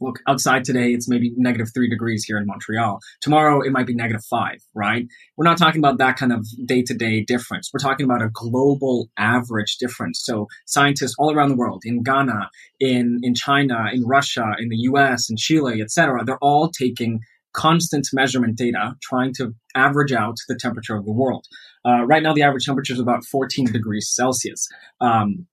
look, 0.00 0.20
outside 0.26 0.64
today, 0.64 0.92
it's 0.92 1.08
maybe 1.08 1.32
negative 1.36 1.68
three 1.74 1.88
degrees 1.88 2.24
here 2.24 2.38
in 2.38 2.46
Montreal. 2.46 3.00
Tomorrow, 3.20 3.62
it 3.62 3.72
might 3.72 3.86
be 3.86 3.94
negative 3.94 4.24
five, 4.24 4.58
right? 4.74 5.06
We're 5.36 5.44
not 5.44 5.58
talking 5.58 5.80
about 5.80 5.98
that 5.98 6.16
kind 6.16 6.32
of 6.32 6.46
day 6.64 6.82
to 6.82 6.94
day 6.94 7.22
difference. 7.22 7.70
We're 7.72 7.80
talking 7.80 8.04
about 8.04 8.22
a 8.22 8.30
global 8.32 9.08
average 9.18 9.76
difference. 9.78 10.22
So 10.24 10.46
scientists 10.66 11.14
all 11.18 11.32
around 11.32 11.50
the 11.50 11.56
world, 11.56 11.82
in 11.84 12.02
Ghana, 12.02 12.50
in, 12.80 13.20
in 13.22 13.34
China, 13.34 13.86
in 13.92 14.04
Russia, 14.04 14.52
in 14.58 14.68
the 14.68 14.76
US, 14.92 15.30
in 15.30 15.36
Chile, 15.36 15.82
etc., 15.82 16.24
they're 16.24 16.38
all 16.38 16.70
taking 16.70 17.20
constant 17.52 18.06
measurement 18.12 18.56
data 18.56 18.94
trying 19.02 19.32
to 19.34 19.54
average 19.74 20.12
out 20.12 20.36
the 20.48 20.56
temperature 20.60 20.94
of 20.94 21.04
the 21.04 21.12
world. 21.12 21.46
Uh, 21.84 22.04
right 22.04 22.22
now, 22.22 22.34
the 22.34 22.42
average 22.42 22.66
temperature 22.66 22.92
is 22.92 23.00
about 23.00 23.24
14 23.24 23.72
degrees 23.72 24.08
Celsius. 24.14 24.68
Um, 25.00 25.46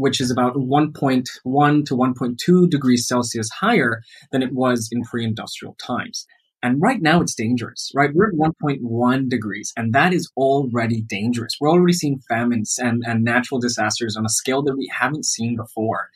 which 0.00 0.20
is 0.20 0.30
about 0.30 0.54
1.1 0.54 1.24
to 1.24 1.94
1.2 1.94 2.70
degrees 2.70 3.06
Celsius 3.06 3.50
higher 3.50 4.02
than 4.32 4.42
it 4.42 4.52
was 4.52 4.88
in 4.90 5.02
pre-industrial 5.02 5.76
times. 5.84 6.26
And 6.62 6.80
right 6.82 7.00
now 7.00 7.22
it's 7.22 7.34
dangerous, 7.34 7.90
right? 7.94 8.10
We're 8.12 8.28
at 8.28 8.34
1.1 8.34 9.28
degrees, 9.30 9.72
and 9.76 9.94
that 9.94 10.12
is 10.12 10.30
already 10.36 11.00
dangerous. 11.00 11.54
We're 11.58 11.70
already 11.70 11.94
seeing 11.94 12.20
famines 12.28 12.78
and, 12.78 13.02
and 13.06 13.24
natural 13.24 13.60
disasters 13.60 14.16
on 14.16 14.26
a 14.26 14.28
scale 14.28 14.62
that 14.64 14.76
we 14.76 14.90
haven't 14.92 15.24
seen 15.24 15.56
before. 15.56 16.10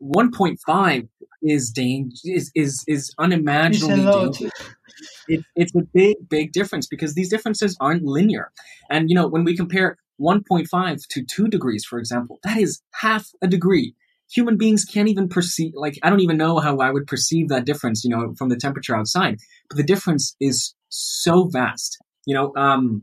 1.5 0.00 1.08
is 1.42 1.70
dang- 1.70 2.12
is 2.24 2.50
is 2.54 2.84
is 2.86 3.12
unimaginably 3.18 4.04
dangerous. 4.04 4.52
It, 5.28 5.44
it's 5.56 5.74
a 5.74 5.82
big 5.92 6.16
big 6.28 6.52
difference 6.52 6.86
because 6.86 7.14
these 7.14 7.30
differences 7.30 7.76
aren't 7.80 8.04
linear. 8.04 8.52
And 8.90 9.08
you 9.08 9.14
know, 9.14 9.26
when 9.26 9.44
we 9.44 9.56
compare 9.56 9.96
1.5 10.20 11.06
to 11.08 11.24
2 11.24 11.48
degrees, 11.48 11.84
for 11.84 11.98
example, 11.98 12.38
that 12.42 12.56
is 12.56 12.80
half 12.94 13.30
a 13.42 13.46
degree. 13.46 13.94
Human 14.32 14.56
beings 14.56 14.84
can't 14.84 15.08
even 15.08 15.28
perceive 15.28 15.72
like 15.76 15.98
i 16.02 16.10
don't 16.10 16.18
even 16.18 16.36
know 16.36 16.58
how 16.58 16.78
i 16.78 16.90
would 16.90 17.06
perceive 17.06 17.48
that 17.48 17.64
difference 17.64 18.02
you 18.02 18.10
know 18.10 18.34
from 18.36 18.48
the 18.48 18.56
temperature 18.56 18.96
outside 18.96 19.38
but 19.68 19.76
the 19.76 19.84
difference 19.84 20.34
is 20.40 20.74
so 20.88 21.44
vast. 21.44 21.98
You 22.26 22.34
know 22.34 22.52
um, 22.56 23.02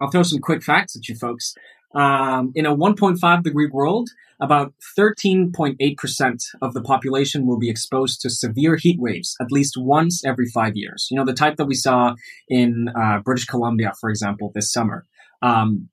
i'll 0.00 0.10
throw 0.10 0.22
some 0.22 0.40
quick 0.40 0.62
facts 0.62 0.96
at 0.96 1.08
you 1.08 1.16
folks. 1.16 1.54
Um, 1.92 2.52
in 2.54 2.66
a 2.66 2.76
1.5 2.76 3.42
degree 3.42 3.68
world 3.72 4.10
about 4.40 4.72
13.8% 4.96 6.40
of 6.62 6.72
the 6.72 6.80
population 6.80 7.46
will 7.46 7.58
be 7.58 7.68
exposed 7.68 8.20
to 8.20 8.30
severe 8.30 8.76
heat 8.76 8.98
waves 9.00 9.36
at 9.40 9.50
least 9.50 9.74
once 9.76 10.24
every 10.24 10.46
five 10.46 10.76
years. 10.76 11.08
You 11.10 11.16
know 11.16 11.24
the 11.24 11.34
type 11.34 11.56
that 11.56 11.66
we 11.66 11.74
saw 11.74 12.14
in 12.48 12.88
uh, 12.96 13.18
british 13.24 13.46
columbia 13.46 13.92
for 14.00 14.08
example 14.08 14.52
this 14.54 14.70
summer. 14.70 15.04
Um, 15.42 15.88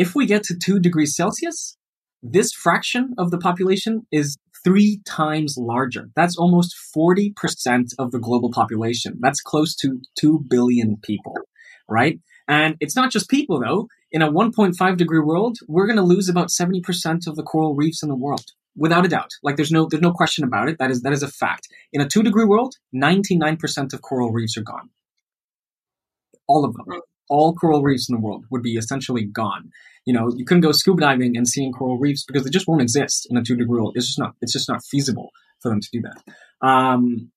if 0.00 0.14
we 0.14 0.24
get 0.26 0.42
to 0.44 0.54
2 0.56 0.80
degrees 0.80 1.14
celsius 1.14 1.76
this 2.22 2.52
fraction 2.52 3.14
of 3.18 3.30
the 3.30 3.38
population 3.38 4.06
is 4.12 4.36
three 4.62 5.00
times 5.06 5.56
larger. 5.58 6.10
That's 6.14 6.36
almost 6.36 6.74
40% 6.94 7.32
of 7.98 8.10
the 8.10 8.18
global 8.18 8.50
population. 8.50 9.18
That's 9.20 9.40
close 9.40 9.74
to 9.76 10.00
2 10.18 10.44
billion 10.48 10.98
people, 11.02 11.34
right? 11.88 12.20
And 12.46 12.76
it's 12.80 12.96
not 12.96 13.10
just 13.10 13.30
people 13.30 13.60
though. 13.60 13.88
In 14.12 14.22
a 14.22 14.30
1.5 14.30 14.96
degree 14.96 15.20
world, 15.20 15.58
we're 15.68 15.86
going 15.86 15.96
to 15.96 16.02
lose 16.02 16.28
about 16.28 16.48
70% 16.48 17.26
of 17.26 17.36
the 17.36 17.42
coral 17.42 17.74
reefs 17.74 18.02
in 18.02 18.08
the 18.08 18.16
world. 18.16 18.46
Without 18.76 19.04
a 19.04 19.08
doubt. 19.08 19.30
Like 19.42 19.56
there's 19.56 19.72
no 19.72 19.88
there's 19.90 20.02
no 20.02 20.12
question 20.12 20.44
about 20.44 20.68
it. 20.68 20.78
That 20.78 20.90
is 20.90 21.02
that 21.02 21.12
is 21.12 21.22
a 21.22 21.28
fact. 21.28 21.68
In 21.92 22.00
a 22.00 22.08
2 22.08 22.22
degree 22.22 22.44
world, 22.44 22.76
99% 22.94 23.92
of 23.92 24.02
coral 24.02 24.30
reefs 24.30 24.56
are 24.56 24.62
gone. 24.62 24.90
All 26.46 26.64
of 26.64 26.74
them. 26.74 26.86
Hmm. 26.86 27.09
All 27.30 27.54
coral 27.54 27.82
reefs 27.82 28.10
in 28.10 28.14
the 28.14 28.20
world 28.20 28.44
would 28.50 28.62
be 28.62 28.74
essentially 28.74 29.24
gone 29.24 29.70
you 30.06 30.14
know, 30.14 30.32
you 30.34 30.44
couldn't 30.44 30.62
go 30.62 30.72
scuba 30.72 31.02
diving 31.02 31.36
and 31.36 31.46
seeing 31.46 31.72
coral 31.72 31.98
reefs 31.98 32.24
because 32.24 32.44
they 32.44 32.50
just 32.50 32.66
won't 32.66 32.82
exist 32.82 33.26
in 33.30 33.36
a 33.36 33.42
two 33.42 33.56
degree 33.56 33.78
world. 33.78 33.92
It's 33.96 34.06
just 34.06 34.18
not, 34.18 34.34
it's 34.40 34.52
just 34.52 34.68
not 34.68 34.80
feasible 34.90 35.30
for 35.60 35.68
them 35.68 35.80
to 35.80 35.88
do 35.92 36.02
that. 36.02 36.66
Um, 36.66 37.30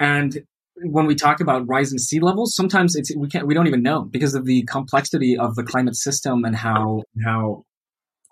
and 0.00 0.38
when 0.82 1.06
we 1.06 1.14
talk 1.14 1.40
about 1.40 1.68
rising 1.68 1.98
sea 1.98 2.20
levels, 2.20 2.54
sometimes 2.54 2.94
it's, 2.94 3.14
we 3.16 3.28
can't, 3.28 3.46
we 3.46 3.54
don't 3.54 3.66
even 3.66 3.82
know 3.82 4.02
because 4.02 4.34
of 4.34 4.44
the 4.44 4.62
complexity 4.64 5.36
of 5.36 5.54
the 5.56 5.62
climate 5.62 5.96
system 5.96 6.44
and 6.44 6.56
how, 6.56 7.02
how 7.24 7.64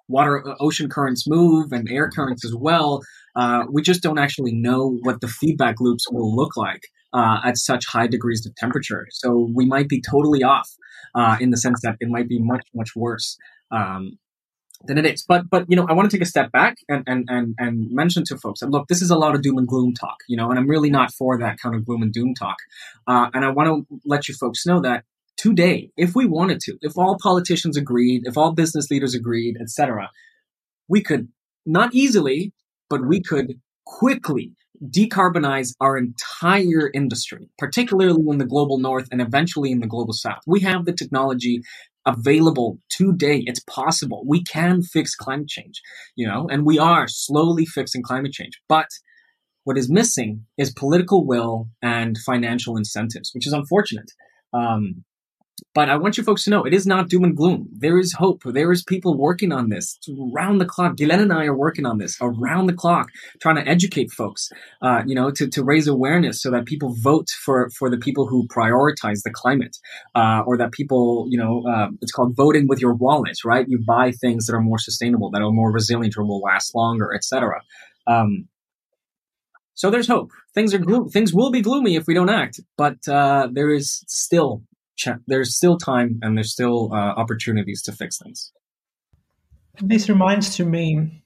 water, 0.09 0.47
uh, 0.47 0.55
ocean 0.61 0.89
currents 0.89 1.27
move 1.27 1.73
and 1.73 1.91
air 1.91 2.11
currents 2.11 2.45
as 2.45 2.55
well. 2.55 3.03
Uh, 3.35 3.65
we 3.71 3.83
just 3.83 4.03
don't 4.03 4.19
actually 4.19 4.53
know 4.53 4.99
what 5.03 5.21
the 5.21 5.29
feedback 5.29 5.77
loops 5.81 6.11
will 6.11 6.35
look 6.35 6.57
like 6.57 6.83
uh, 7.13 7.41
at 7.45 7.57
such 7.57 7.87
high 7.87 8.07
degrees 8.07 8.47
of 8.47 8.55
temperature. 8.57 9.07
So 9.11 9.51
we 9.55 9.67
might 9.67 9.89
be 9.89 10.01
totally 10.01 10.43
off 10.43 10.71
uh, 11.15 11.37
in 11.41 11.51
the 11.51 11.57
sense 11.57 11.81
that 11.83 11.97
it 12.01 12.09
might 12.09 12.29
be 12.29 12.39
much 12.39 12.67
much 12.75 12.91
worse 12.95 13.37
um, 13.71 14.19
than 14.85 14.99
it 14.99 15.07
is. 15.07 15.25
But 15.27 15.49
but 15.51 15.65
you 15.69 15.77
know 15.77 15.87
I 15.89 15.93
want 15.93 16.11
to 16.11 16.17
take 16.17 16.23
a 16.23 16.29
step 16.29 16.53
back 16.53 16.77
and 16.89 17.03
and 17.07 17.25
and 17.29 17.55
and 17.59 17.91
mention 17.91 18.25
to 18.25 18.39
folks 18.39 18.61
that 18.61 18.71
look 18.71 18.89
this 18.89 19.03
is 19.03 19.11
a 19.11 19.19
lot 19.19 19.35
of 19.35 19.43
doom 19.43 19.59
and 19.59 19.67
gloom 19.67 19.95
talk, 19.95 20.19
you 20.29 20.37
know, 20.37 20.51
and 20.51 20.59
I'm 20.59 20.69
really 20.69 20.91
not 20.91 21.13
for 21.13 21.39
that 21.39 21.59
kind 21.59 21.75
of 21.75 21.85
gloom 21.85 22.03
and 22.03 22.13
doom 22.13 22.35
talk. 22.35 22.57
Uh, 23.07 23.31
and 23.35 23.45
I 23.45 23.51
want 23.51 23.89
to 23.89 24.01
let 24.05 24.29
you 24.29 24.35
folks 24.35 24.67
know 24.67 24.81
that 24.81 25.05
today, 25.37 25.91
if 25.97 26.15
we 26.15 26.27
wanted 26.27 26.61
to, 26.61 26.77
if 26.81 26.97
all 26.97 27.17
politicians 27.23 27.77
agreed, 27.77 28.23
if 28.25 28.37
all 28.37 28.53
business 28.53 28.91
leaders 28.91 29.15
agreed, 29.15 29.57
etc., 29.61 30.11
we 30.89 31.03
could 31.03 31.29
not 31.65 31.95
easily, 31.95 32.53
but 32.89 33.07
we 33.07 33.21
could 33.21 33.61
quickly 33.85 34.53
decarbonize 34.85 35.75
our 35.81 35.97
entire 35.97 36.91
industry, 36.93 37.49
particularly 37.59 38.21
in 38.31 38.39
the 38.39 38.45
global 38.45 38.79
north 38.79 39.09
and 39.11 39.21
eventually 39.21 39.71
in 39.71 39.81
the 39.81 39.87
global 39.87 40.13
south. 40.13 40.43
We 40.47 40.61
have 40.61 40.85
the 40.85 40.93
technology 40.93 41.63
available 42.05 42.79
today. 42.89 43.43
It's 43.47 43.61
possible. 43.61 44.23
We 44.27 44.45
can 44.45 44.83
fix 44.83 45.15
climate 45.15 45.49
change, 45.49 45.81
you 46.15 46.27
know, 46.27 46.47
and 46.51 46.65
we 46.65 46.79
are 46.79 47.09
slowly 47.09 47.67
fixing 47.67 48.03
climate 48.03 48.33
change. 48.33 48.61
But 48.69 48.89
what 49.65 49.77
is 49.77 49.91
missing 49.91 50.47
is 50.57 50.73
political 50.73 51.27
will 51.27 51.69
and 51.83 52.17
financial 52.19 52.77
incentives, 52.77 53.31
which 53.33 53.47
is 53.47 53.53
unfortunate. 53.53 54.13
Um, 54.53 55.05
but 55.75 55.89
I 55.89 55.97
want 55.97 56.17
you 56.17 56.25
folks 56.25 56.45
to 56.45 56.51
know 56.51 56.65
it 56.65 56.75
is 56.75 56.87
not 56.87 57.09
doom 57.09 57.25
and 57.25 57.37
gloom. 57.37 57.69
There 57.73 57.99
is 57.99 58.13
hope. 58.13 58.43
There 58.45 58.73
is 58.73 58.83
people 58.83 59.17
working 59.17 59.53
on 59.53 59.69
this 59.69 59.99
around 60.35 60.59
the 60.59 60.65
clock. 60.65 60.97
Ghislaine 60.97 61.21
and 61.21 61.33
I 61.33 61.45
are 61.45 61.57
working 61.57 61.87
on 61.87 61.99
this 61.99 62.19
around 62.21 62.67
the 62.67 62.73
clock, 62.73 63.09
trying 63.41 63.57
to 63.57 63.69
educate 63.69 64.11
folks, 64.11 64.51
uh, 64.83 65.03
you 65.07 65.15
know, 65.15 65.31
to, 65.31 65.49
to 65.49 65.65
raise 65.65 65.87
awareness 65.87 66.43
so 66.43 66.51
that 66.51 66.67
people 66.67 66.95
vote 67.01 67.29
for, 67.45 67.71
for 67.79 67.91
the 67.91 67.99
people 67.99 68.27
who 68.27 68.47
prioritize 68.49 69.23
the 69.23 69.31
climate, 69.33 69.77
uh, 70.15 70.43
or 70.47 70.57
that 70.57 70.73
people, 70.73 71.27
you 71.31 71.39
know, 71.39 71.65
uh, 71.67 71.89
it's 72.01 72.13
called 72.13 72.35
voting 72.37 72.67
with 72.69 72.81
your 72.81 72.95
wallet, 72.95 73.39
right? 73.45 73.67
You 73.69 73.79
buy 73.79 74.13
things 74.13 74.47
that 74.47 74.55
are 74.55 74.61
more 74.61 74.79
sustainable, 74.79 75.31
that 75.31 75.43
are 75.43 75.51
more 75.51 75.73
resilient, 75.73 76.17
or 76.17 76.25
will 76.25 76.41
last 76.41 76.75
longer, 76.75 77.15
etc. 77.15 77.63
Um, 78.07 78.49
so 79.75 79.91
there's 79.91 80.09
hope. 80.09 80.31
Things 80.55 80.73
are 80.73 80.79
gloom. 80.79 81.11
Things 81.11 81.35
will 81.35 81.51
be 81.51 81.61
gloomy 81.61 81.97
if 81.97 82.07
we 82.07 82.15
don't 82.15 82.31
act, 82.31 82.61
but 82.79 83.07
uh, 83.07 83.49
there 83.53 83.71
is 83.71 84.03
still 84.07 84.63
there's 85.27 85.55
still 85.55 85.77
time 85.77 86.19
and 86.23 86.37
there's 86.37 86.53
still 86.53 86.93
uh, 86.93 87.15
opportunities 87.17 87.83
to 87.83 87.93
fix 87.93 88.19
things. 88.19 88.53
This 89.81 90.09
reminds 90.09 90.57
to 90.57 90.65
me, 90.65 91.23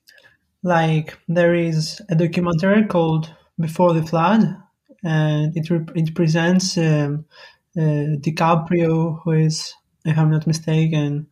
like 0.62 1.16
there 1.28 1.54
is 1.54 2.02
a 2.08 2.14
documentary 2.14 2.84
called 2.86 3.32
Before 3.58 3.94
the 3.94 4.02
Flood, 4.02 4.56
and 5.04 5.56
it 5.56 5.70
it 5.94 6.14
presents 6.14 6.76
um, 6.76 7.24
uh, 7.76 8.18
DiCaprio, 8.18 9.20
who 9.22 9.30
is, 9.32 9.72
if 10.04 10.18
I'm 10.18 10.30
not 10.30 10.46
mistaken, 10.46 11.28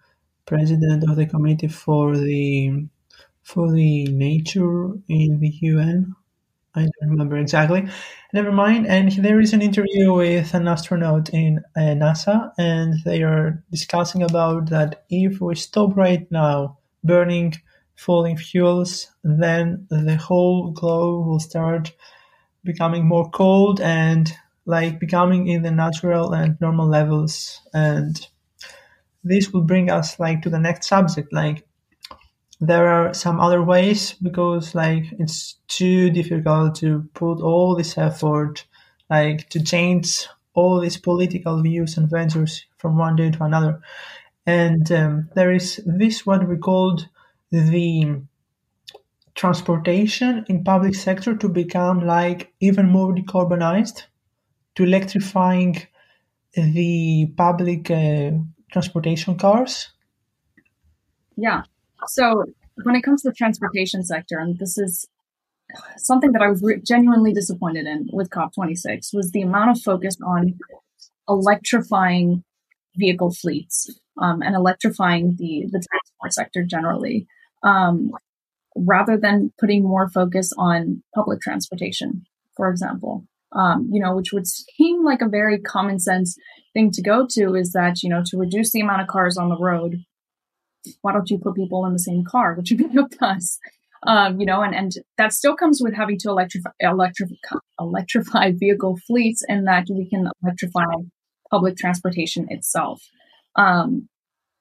president 0.47 1.09
of 1.09 1.17
the 1.17 1.27
committee 1.27 1.69
for 1.69 2.17
the 2.17 2.87
for 3.43 3.73
the 3.73 4.05
nature 4.05 4.91
in 5.09 5.41
the 5.41 5.53
UN. 5.63 6.15
I 6.75 6.83
don't 6.83 7.11
remember 7.11 7.37
exactly. 7.37 7.89
Never 8.33 8.53
mind. 8.53 8.87
And 8.87 9.11
there 9.13 9.41
is 9.41 9.53
an 9.53 9.63
interview 9.63 10.13
with 10.13 10.55
an 10.55 10.69
astronaut 10.69 11.29
in 11.31 11.63
uh, 11.77 11.81
NASA, 12.03 12.53
and 12.59 12.95
they 13.05 13.23
are 13.23 13.63
discussing 13.71 14.23
about 14.23 14.71
that 14.71 15.05
if 15.11 15.41
we 15.41 15.55
stop 15.57 15.97
right 15.97 16.31
now 16.31 16.79
burning 17.03 17.55
fossil 17.97 18.37
fuels, 18.37 19.09
then 19.25 19.87
the 19.91 20.17
whole 20.17 20.71
globe 20.71 21.27
will 21.27 21.41
start 21.41 21.93
becoming 22.65 23.07
more 23.07 23.31
cold 23.31 23.81
and 23.81 24.33
like 24.67 25.01
becoming 25.01 25.49
in 25.49 25.63
the 25.63 25.73
natural 25.73 26.33
and 26.35 26.61
normal 26.61 26.89
levels. 26.89 27.61
And 27.75 28.27
this 29.25 29.53
will 29.53 29.63
bring 29.63 29.91
us 29.91 30.19
like 30.21 30.43
to 30.43 30.51
the 30.51 30.59
next 30.59 30.89
subject, 30.89 31.33
like 31.33 31.68
there 32.61 32.89
are 32.89 33.15
some 33.15 33.41
other 33.41 33.63
ways 33.63 34.15
because 34.15 34.75
like 34.75 35.05
it's 35.19 35.57
too 35.69 36.11
difficult 36.11 36.75
to 36.77 37.09
put 37.15 37.41
all 37.41 37.77
this 37.77 37.97
effort 37.97 38.65
like 39.09 39.49
to 39.51 39.63
change 39.63 40.27
all 40.55 40.81
these 40.81 40.97
political 40.97 41.63
views 41.63 41.97
and 41.97 42.11
ventures 42.11 42.67
from 42.79 42.99
one 42.99 43.15
day 43.17 43.31
to 43.31 43.45
another. 43.45 43.81
And 44.45 44.91
um, 44.91 45.29
there 45.35 45.53
is 45.53 45.81
this 45.87 46.27
what 46.27 46.49
we 46.49 46.57
called 46.57 47.09
the 47.51 48.23
transportation 49.35 50.45
in 50.49 50.65
public 50.65 50.97
sector 50.97 51.37
to 51.37 51.49
become 51.49 52.05
like 52.05 52.53
even 52.61 52.89
more 52.89 53.15
decarbonized 53.15 54.03
to 54.75 54.83
electrifying 54.83 55.87
the 56.55 57.33
public 57.37 57.89
uh, 57.91 58.33
transportation 58.73 59.37
cars. 59.37 59.91
Yeah 61.37 61.63
so 62.07 62.45
when 62.85 62.95
it 62.95 63.03
comes 63.03 63.23
to 63.23 63.31
the 63.31 63.35
transportation 63.35 64.05
sector, 64.05 64.39
and 64.39 64.59
this 64.59 64.79
is 64.79 65.07
something 65.97 66.33
that 66.33 66.43
I 66.43 66.49
was 66.49 66.63
re- 66.63 66.81
genuinely 66.81 67.33
disappointed 67.33 67.87
in 67.87 68.09
with 68.13 68.31
COP26 68.31 69.13
was 69.13 69.31
the 69.33 69.43
amount 69.43 69.71
of 69.71 69.83
focus 69.83 70.17
on 70.25 70.59
electrifying 71.29 72.45
vehicle 72.97 73.33
fleets 73.33 73.91
um, 74.21 74.43
and 74.43 74.55
electrifying 74.55 75.37
the 75.39 75.67
the 75.71 75.83
transport 75.91 76.33
sector 76.33 76.65
generally, 76.65 77.27
um, 77.63 78.11
rather 78.77 79.17
than 79.17 79.53
putting 79.59 79.83
more 79.83 80.09
focus 80.09 80.53
on 80.57 81.03
public 81.15 81.41
transportation, 81.41 82.25
for 82.57 82.71
example. 82.71 83.25
Um, 83.53 83.89
you 83.91 83.99
know, 83.99 84.15
which 84.15 84.33
would 84.33 84.47
seem 84.47 85.05
like 85.05 85.23
a 85.23 85.29
very 85.29 85.59
common 85.59 85.99
sense 85.99 86.37
thing 86.75 86.91
to 86.91 87.03
go 87.03 87.27
to 87.31 87.55
is 87.55 87.73
that 87.73 88.03
you 88.03 88.11
know 88.11 88.23
to 88.27 88.37
reduce 88.37 88.73
the 88.73 88.81
amount 88.81 89.03
of 89.03 89.09
cars 89.09 89.39
on 89.39 89.49
the 89.49 89.59
road, 89.59 90.05
why 91.03 91.13
don't 91.13 91.31
you 91.31 91.39
put 91.39 91.55
people 91.55 91.85
in 91.87 91.93
the 91.93 91.99
same 91.99 92.25
car? 92.25 92.55
Which 92.55 92.71
would 92.71 92.79
be 92.79 92.89
no 92.89 93.09
us. 93.21 93.59
Um, 94.07 94.39
you 94.39 94.47
know, 94.47 94.63
and, 94.63 94.75
and 94.75 94.93
that 95.17 95.33
still 95.33 95.57
comes 95.57 95.81
with 95.83 95.95
having 95.95 96.19
to 96.21 96.29
electrify, 96.29 96.71
electrify, 96.79 97.35
electrify 97.81 98.53
vehicle 98.53 98.97
fleets 99.07 99.43
and 99.49 99.67
that 99.67 99.87
we 99.91 100.09
can 100.09 100.31
electrify 100.43 100.85
public 101.51 101.77
transportation 101.77 102.47
itself. 102.49 103.03
Um, 103.57 104.09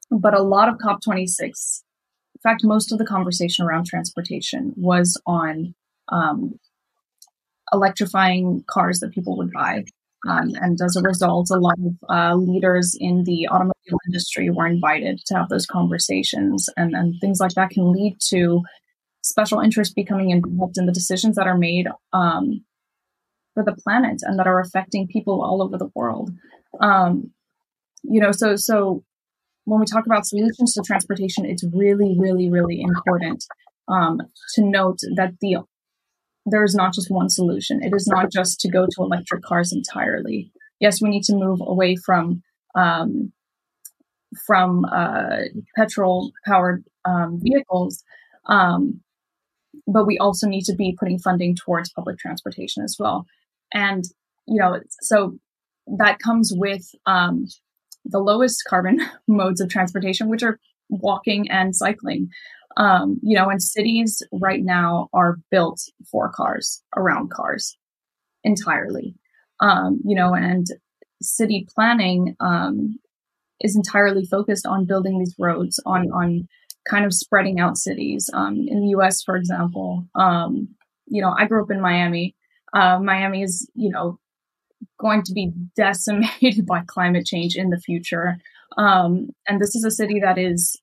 but 0.10 0.34
a 0.34 0.42
lot 0.42 0.70
of 0.70 0.80
COP26, 0.80 1.40
in 1.40 2.42
fact, 2.42 2.64
most 2.64 2.92
of 2.92 2.98
the 2.98 3.06
conversation 3.06 3.66
around 3.66 3.86
transportation 3.86 4.74
was 4.76 5.22
on 5.28 5.76
um, 6.10 6.60
electrifying 7.74 8.64
cars 8.68 9.00
that 9.00 9.12
people 9.12 9.38
would 9.38 9.52
buy. 9.52 9.84
Um, 10.28 10.52
and 10.56 10.80
as 10.82 10.96
a 10.96 11.02
result, 11.02 11.50
a 11.52 11.60
lot 11.60 11.78
of 11.78 11.94
uh, 12.10 12.36
leaders 12.36 12.98
in 13.00 13.24
the 13.24 13.48
automobile 13.48 13.74
industry 14.08 14.50
were 14.50 14.68
invited 14.68 15.20
to 15.26 15.36
have 15.36 15.50
those 15.50 15.66
conversations, 15.66 16.70
and, 16.78 16.96
and 16.96 17.16
things 17.22 17.40
like 17.40 17.54
that 17.54 17.70
can 17.70 17.92
lead 17.92 18.18
to 18.30 18.62
special 19.24 19.60
interests 19.60 19.94
becoming 19.94 20.30
involved 20.30 20.78
in 20.78 20.86
the 20.86 20.92
decisions 20.92 21.36
that 21.36 21.48
are 21.48 21.58
made 21.58 21.88
um, 22.14 22.64
for 23.54 23.64
the 23.64 23.76
planet 23.76 24.22
and 24.22 24.40
that 24.40 24.48
are 24.48 24.60
affecting 24.60 25.08
people 25.08 25.44
all 25.44 25.62
over 25.62 25.78
the 25.78 25.90
world. 25.96 26.32
Um, 26.80 27.32
you 28.04 28.22
know, 28.22 28.32
so 28.32 28.56
so 28.56 29.04
when 29.66 29.80
we 29.80 29.86
talk 29.86 30.06
about 30.06 30.26
solutions 30.26 30.74
to 30.74 30.82
transportation, 30.86 31.46
it's 31.46 31.64
really, 31.74 32.16
really, 32.18 32.50
really 32.50 32.82
important 32.82 33.44
um, 33.90 34.22
to 34.56 34.64
note 34.64 35.00
that 35.16 35.34
the 35.42 35.58
there 36.50 36.64
is 36.64 36.76
not 36.76 36.94
just 36.94 37.12
one 37.12 37.30
solution. 37.30 37.84
It 37.84 37.94
is 37.94 38.08
not 38.08 38.32
just 38.32 38.60
to 38.62 38.70
go 38.70 38.86
to 38.86 39.04
electric 39.04 39.44
cars 39.44 39.74
entirely. 39.74 40.52
Yes, 40.80 41.02
we 41.02 41.10
need 41.10 41.24
to 41.24 41.36
move 41.36 41.60
away 41.62 41.98
from 42.06 42.42
um, 42.76 43.34
from 44.46 44.86
uh, 44.86 45.40
petrol 45.76 46.32
powered 46.46 46.84
um, 47.06 47.40
vehicles, 47.42 48.04
um, 48.48 49.02
but 49.88 50.06
we 50.06 50.18
also 50.18 50.48
need 50.48 50.64
to 50.64 50.76
be 50.76 50.96
putting 51.00 51.20
funding 51.20 51.56
towards 51.56 51.92
public 51.92 52.18
transportation 52.18 52.84
as 52.84 52.96
well. 53.00 53.26
And 53.74 54.04
you 54.48 54.60
know, 54.60 54.80
so 55.02 55.38
that 55.98 56.20
comes 56.20 56.54
with 56.56 56.84
um, 57.06 57.48
the 58.06 58.20
lowest 58.20 58.64
carbon 58.68 59.02
modes 59.28 59.62
of 59.62 59.70
transportation, 59.70 60.30
which 60.30 60.44
are 60.44 60.60
walking 60.90 61.50
and 61.50 61.76
cycling. 61.76 62.30
Um, 62.78 63.20
you 63.24 63.36
know, 63.36 63.50
and 63.50 63.62
cities 63.62 64.22
right 64.32 64.64
now 64.64 65.10
are 65.12 65.38
built 65.50 65.82
for 66.12 66.30
cars, 66.30 66.84
around 66.96 67.32
cars 67.32 67.76
entirely. 68.44 69.16
Um, 69.60 70.00
you 70.06 70.16
know, 70.16 70.36
and 70.36 70.68
city 71.22 71.68
planning 71.74 72.36
um, 72.40 73.00
is 73.62 73.76
entirely 73.76 74.26
focused 74.26 74.66
on 74.66 74.86
building 74.86 75.20
these 75.20 75.36
roads, 75.40 75.80
on 75.86 76.12
on 76.12 76.48
kind 76.88 77.06
of 77.06 77.14
spreading 77.14 77.60
out 77.60 77.78
cities. 77.78 78.30
Um, 78.34 78.66
in 78.68 78.82
the 78.82 78.90
U.S., 78.90 79.24
for 79.24 79.36
example, 79.36 80.08
um, 80.16 80.70
you 81.08 81.22
know, 81.22 81.34
I 81.38 81.46
grew 81.46 81.64
up 81.64 81.72
in 81.72 81.82
Miami. 81.82 82.36
Uh, 82.74 83.00
Miami 83.00 83.44
is, 83.44 83.70
you 83.76 83.90
know, 83.90 84.20
going 85.00 85.24
to 85.24 85.34
be 85.34 85.52
decimated 85.76 86.66
by 86.68 86.84
climate 86.86 87.26
change 87.26 87.56
in 87.56 87.70
the 87.70 87.80
future. 87.80 88.38
Um, 88.78 89.30
and 89.48 89.62
this 89.62 89.76
is 89.76 89.84
a 89.84 89.92
city 89.92 90.20
that 90.22 90.38
is 90.38 90.80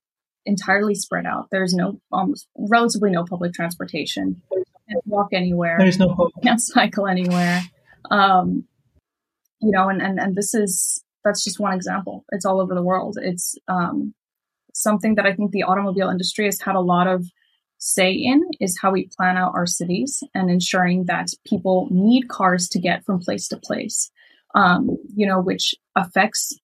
entirely 0.46 0.94
spread 0.94 1.26
out. 1.26 1.48
There's 1.50 1.74
no 1.74 2.00
almost 2.10 2.48
relatively 2.56 3.10
no 3.10 3.24
public 3.24 3.52
transportation. 3.52 4.42
You 4.50 4.64
can't 4.88 5.06
walk 5.06 5.28
anywhere. 5.32 5.76
There's 5.78 5.98
no 5.98 6.08
hope. 6.08 6.32
Can't 6.42 6.60
cycle 6.60 7.06
anywhere. 7.06 7.62
Um, 8.10 8.64
you 9.60 9.70
know, 9.70 9.88
and, 9.88 10.02
and 10.02 10.18
and 10.18 10.34
this 10.34 10.54
is 10.54 11.02
that's 11.24 11.44
just 11.44 11.60
one 11.60 11.72
example. 11.72 12.24
It's 12.30 12.44
all 12.44 12.60
over 12.60 12.74
the 12.74 12.82
world. 12.82 13.16
It's 13.20 13.54
um, 13.68 14.14
something 14.74 15.14
that 15.16 15.26
I 15.26 15.34
think 15.34 15.50
the 15.50 15.62
automobile 15.62 16.10
industry 16.10 16.44
has 16.46 16.60
had 16.60 16.74
a 16.74 16.80
lot 16.80 17.06
of 17.06 17.24
say 17.78 18.12
in 18.12 18.42
is 18.60 18.78
how 18.80 18.92
we 18.92 19.10
plan 19.16 19.37
out 19.37 19.54
our 19.54 19.66
cities 19.66 20.22
and 20.34 20.50
ensuring 20.50 21.04
that 21.06 21.28
people 21.46 21.88
need 21.90 22.28
cars 22.28 22.68
to 22.70 22.78
get 22.78 23.04
from 23.04 23.20
place 23.20 23.48
to 23.48 23.56
place. 23.56 24.10
Um, 24.54 24.96
you 25.14 25.26
know, 25.26 25.40
which 25.40 25.74
affects 25.96 26.56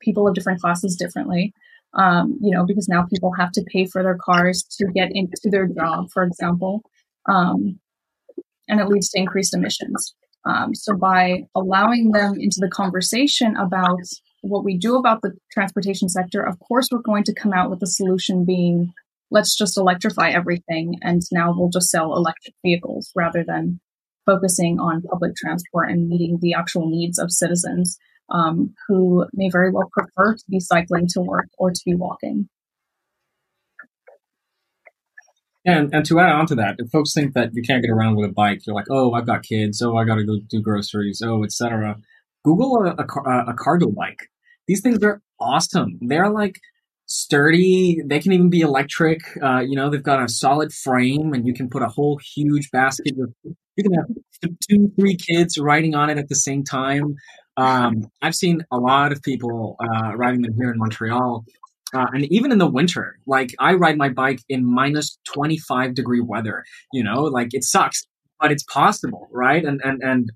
people 0.00 0.26
of 0.26 0.34
different 0.34 0.60
classes 0.60 0.96
differently 0.96 1.54
um, 1.94 2.38
you 2.40 2.54
know, 2.54 2.64
because 2.66 2.88
now 2.88 3.04
people 3.04 3.32
have 3.32 3.52
to 3.52 3.64
pay 3.72 3.86
for 3.86 4.02
their 4.02 4.16
cars 4.16 4.62
to 4.78 4.86
get 4.92 5.10
into 5.12 5.48
their 5.50 5.66
job, 5.66 6.10
for 6.12 6.22
example, 6.22 6.82
um, 7.28 7.78
and 8.68 8.80
it 8.80 8.88
leads 8.88 9.08
to 9.10 9.18
increased 9.18 9.54
emissions. 9.54 10.14
Um, 10.48 10.74
so 10.74 10.96
by 10.96 11.44
allowing 11.54 12.12
them 12.12 12.34
into 12.38 12.58
the 12.60 12.70
conversation 12.70 13.54
about 13.56 14.00
what 14.40 14.64
we 14.64 14.78
do 14.78 14.96
about 14.96 15.20
the 15.22 15.32
transportation 15.52 16.08
sector, 16.08 16.42
of 16.42 16.58
course, 16.60 16.88
we're 16.90 17.02
going 17.02 17.24
to 17.24 17.34
come 17.34 17.52
out 17.52 17.70
with 17.70 17.82
a 17.82 17.86
solution 17.86 18.44
being 18.44 18.92
let's 19.30 19.56
just 19.56 19.76
electrify 19.76 20.30
everything, 20.30 20.94
and 21.02 21.20
now 21.30 21.52
we'll 21.54 21.68
just 21.68 21.90
sell 21.90 22.16
electric 22.16 22.54
vehicles 22.64 23.10
rather 23.14 23.44
than 23.46 23.78
focusing 24.24 24.78
on 24.78 25.02
public 25.02 25.34
transport 25.36 25.90
and 25.90 26.08
meeting 26.08 26.38
the 26.40 26.54
actual 26.54 26.88
needs 26.88 27.18
of 27.18 27.30
citizens 27.30 27.98
um, 28.30 28.74
who 28.86 29.26
may 29.34 29.48
very 29.50 29.70
well 29.70 29.90
prefer 29.92 30.34
to 30.34 30.44
be 30.48 30.60
cycling 30.60 31.06
to 31.08 31.20
work 31.20 31.48
or 31.58 31.70
to 31.70 31.80
be 31.84 31.94
walking. 31.94 32.48
And, 35.68 35.94
and 35.94 36.04
to 36.06 36.18
add 36.18 36.32
on 36.32 36.46
to 36.46 36.54
that, 36.54 36.76
if 36.78 36.90
folks 36.90 37.12
think 37.12 37.34
that 37.34 37.50
you 37.52 37.62
can't 37.62 37.82
get 37.82 37.90
around 37.90 38.16
with 38.16 38.30
a 38.30 38.32
bike, 38.32 38.66
you're 38.66 38.74
like, 38.74 38.90
oh, 38.90 39.12
I've 39.12 39.26
got 39.26 39.42
kids, 39.42 39.82
oh, 39.82 39.98
I 39.98 40.04
got 40.04 40.14
to 40.14 40.24
go 40.24 40.38
do 40.48 40.62
groceries, 40.62 41.20
oh, 41.22 41.44
etc. 41.44 41.96
Google 42.42 42.86
a, 42.86 42.94
a, 43.02 43.50
a 43.50 43.54
cargo 43.54 43.90
bike. 43.90 44.30
These 44.66 44.80
things 44.80 45.02
are 45.02 45.20
awesome. 45.38 45.98
They're 46.00 46.30
like 46.30 46.58
sturdy. 47.04 48.00
They 48.02 48.18
can 48.18 48.32
even 48.32 48.48
be 48.48 48.62
electric. 48.62 49.20
Uh, 49.42 49.60
you 49.60 49.76
know, 49.76 49.90
they've 49.90 50.02
got 50.02 50.22
a 50.22 50.28
solid 50.28 50.72
frame, 50.72 51.34
and 51.34 51.46
you 51.46 51.52
can 51.52 51.68
put 51.68 51.82
a 51.82 51.88
whole 51.88 52.18
huge 52.34 52.70
basket. 52.70 53.12
Of, 53.20 53.34
you 53.76 53.84
can 53.84 53.92
have 53.92 54.06
two, 54.70 54.90
three 54.98 55.16
kids 55.16 55.58
riding 55.58 55.94
on 55.94 56.08
it 56.08 56.16
at 56.16 56.30
the 56.30 56.34
same 56.34 56.64
time. 56.64 57.14
Um, 57.58 58.06
I've 58.22 58.34
seen 58.34 58.64
a 58.70 58.78
lot 58.78 59.12
of 59.12 59.22
people 59.22 59.76
uh, 59.80 60.16
riding 60.16 60.40
them 60.40 60.54
here 60.58 60.70
in 60.70 60.78
Montreal. 60.78 61.44
Uh, 61.94 62.06
and 62.12 62.24
even 62.30 62.52
in 62.52 62.58
the 62.58 62.70
winter, 62.70 63.18
like 63.26 63.54
I 63.58 63.74
ride 63.74 63.96
my 63.96 64.10
bike 64.10 64.40
in 64.48 64.64
minus 64.64 65.18
25 65.32 65.94
degree 65.94 66.20
weather, 66.20 66.64
you 66.92 67.02
know, 67.02 67.22
like 67.22 67.48
it 67.52 67.64
sucks, 67.64 68.06
but 68.40 68.52
it's 68.52 68.64
possible, 68.64 69.28
right? 69.32 69.64
And, 69.64 69.80
and, 69.82 70.02
and 70.02 70.32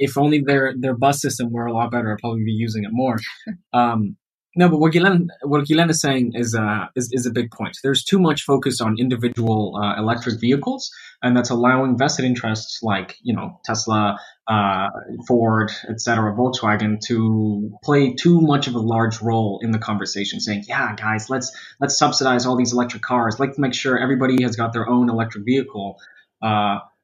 if 0.00 0.18
only 0.18 0.40
their, 0.40 0.74
their 0.76 0.96
bus 0.96 1.20
system 1.20 1.52
were 1.52 1.66
a 1.66 1.72
lot 1.72 1.92
better, 1.92 2.12
I'd 2.12 2.18
probably 2.18 2.44
be 2.44 2.52
using 2.52 2.84
it 2.84 2.90
more. 2.92 3.18
Um, 3.72 4.16
no, 4.56 4.68
but 4.68 4.78
what 4.78 4.92
Ghislaine, 4.92 5.28
what 5.42 5.64
Ghislaine 5.64 5.90
is 5.90 6.00
saying 6.00 6.32
is, 6.34 6.56
uh, 6.56 6.86
is, 6.96 7.08
is 7.12 7.24
a 7.24 7.30
big 7.30 7.52
point. 7.52 7.78
There's 7.84 8.02
too 8.02 8.18
much 8.18 8.42
focus 8.42 8.80
on 8.80 8.96
individual 8.98 9.76
uh, 9.76 9.96
electric 9.96 10.40
vehicles, 10.40 10.90
and 11.22 11.36
that's 11.36 11.50
allowing 11.50 11.96
vested 11.96 12.24
interests 12.24 12.80
like 12.82 13.16
you 13.22 13.34
know 13.34 13.60
Tesla, 13.64 14.18
uh, 14.48 14.88
Ford, 15.28 15.70
etc., 15.88 16.34
Volkswagen 16.34 16.98
to 17.06 17.70
play 17.84 18.14
too 18.14 18.40
much 18.40 18.66
of 18.66 18.74
a 18.74 18.80
large 18.80 19.22
role 19.22 19.60
in 19.62 19.70
the 19.70 19.78
conversation. 19.78 20.40
Saying, 20.40 20.64
"Yeah, 20.66 20.96
guys, 20.96 21.30
let's 21.30 21.52
let's 21.80 21.96
subsidize 21.96 22.44
all 22.44 22.56
these 22.56 22.72
electric 22.72 23.02
cars. 23.02 23.38
Let's 23.38 23.56
make 23.56 23.74
sure 23.74 23.98
everybody 23.98 24.42
has 24.42 24.56
got 24.56 24.72
their 24.72 24.88
own 24.88 25.08
electric 25.08 25.44
vehicle." 25.44 25.96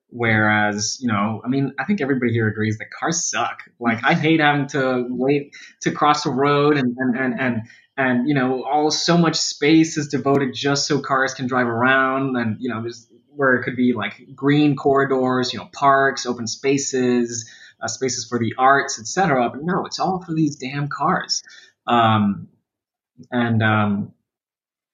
Whereas, 0.09 0.99
you 1.01 1.09
know, 1.09 1.43
I 1.45 1.49
mean, 1.49 1.73
I 1.79 1.85
think 1.85 2.01
everybody 2.01 2.33
here 2.33 2.47
agrees 2.49 2.79
that 2.79 2.91
cars 2.91 3.29
suck. 3.29 3.63
Like, 3.81 4.05
I 4.05 4.15
hate 4.15 4.41
having 4.41 4.69
to 4.69 5.07
wait 5.09 5.55
to 5.83 5.91
cross 5.91 6.27
a 6.27 6.31
road 6.31 6.77
and, 6.77 6.97
and, 6.97 7.17
and, 7.17 7.41
and, 7.41 7.63
and, 7.97 8.29
you 8.29 8.35
know, 8.35 8.65
all 8.65 8.91
so 8.91 9.19
much 9.19 9.37
space 9.37 9.97
is 9.97 10.09
devoted 10.09 10.55
just 10.55 10.87
so 10.87 11.01
cars 11.01 11.35
can 11.35 11.47
drive 11.47 11.67
around. 11.67 12.37
And, 12.37 12.57
you 12.61 12.69
know, 12.69 12.83
there's 12.83 13.09
where 13.31 13.57
it 13.57 13.65
could 13.65 13.77
be 13.77 13.93
like 13.93 14.35
green 14.35 14.77
corridors, 14.77 15.53
you 15.53 15.59
know, 15.59 15.69
parks, 15.73 16.25
open 16.25 16.47
spaces, 16.47 17.51
uh, 17.83 17.89
spaces 17.89 18.27
for 18.27 18.39
the 18.39 18.55
arts, 18.57 18.99
etc. 19.01 19.51
But 19.51 19.65
no, 19.65 19.87
it's 19.87 19.99
all 19.99 20.23
for 20.23 20.33
these 20.33 20.57
damn 20.57 20.89
cars. 20.89 21.43
Um, 21.87 22.49
and, 23.31 23.63
um, 23.63 24.13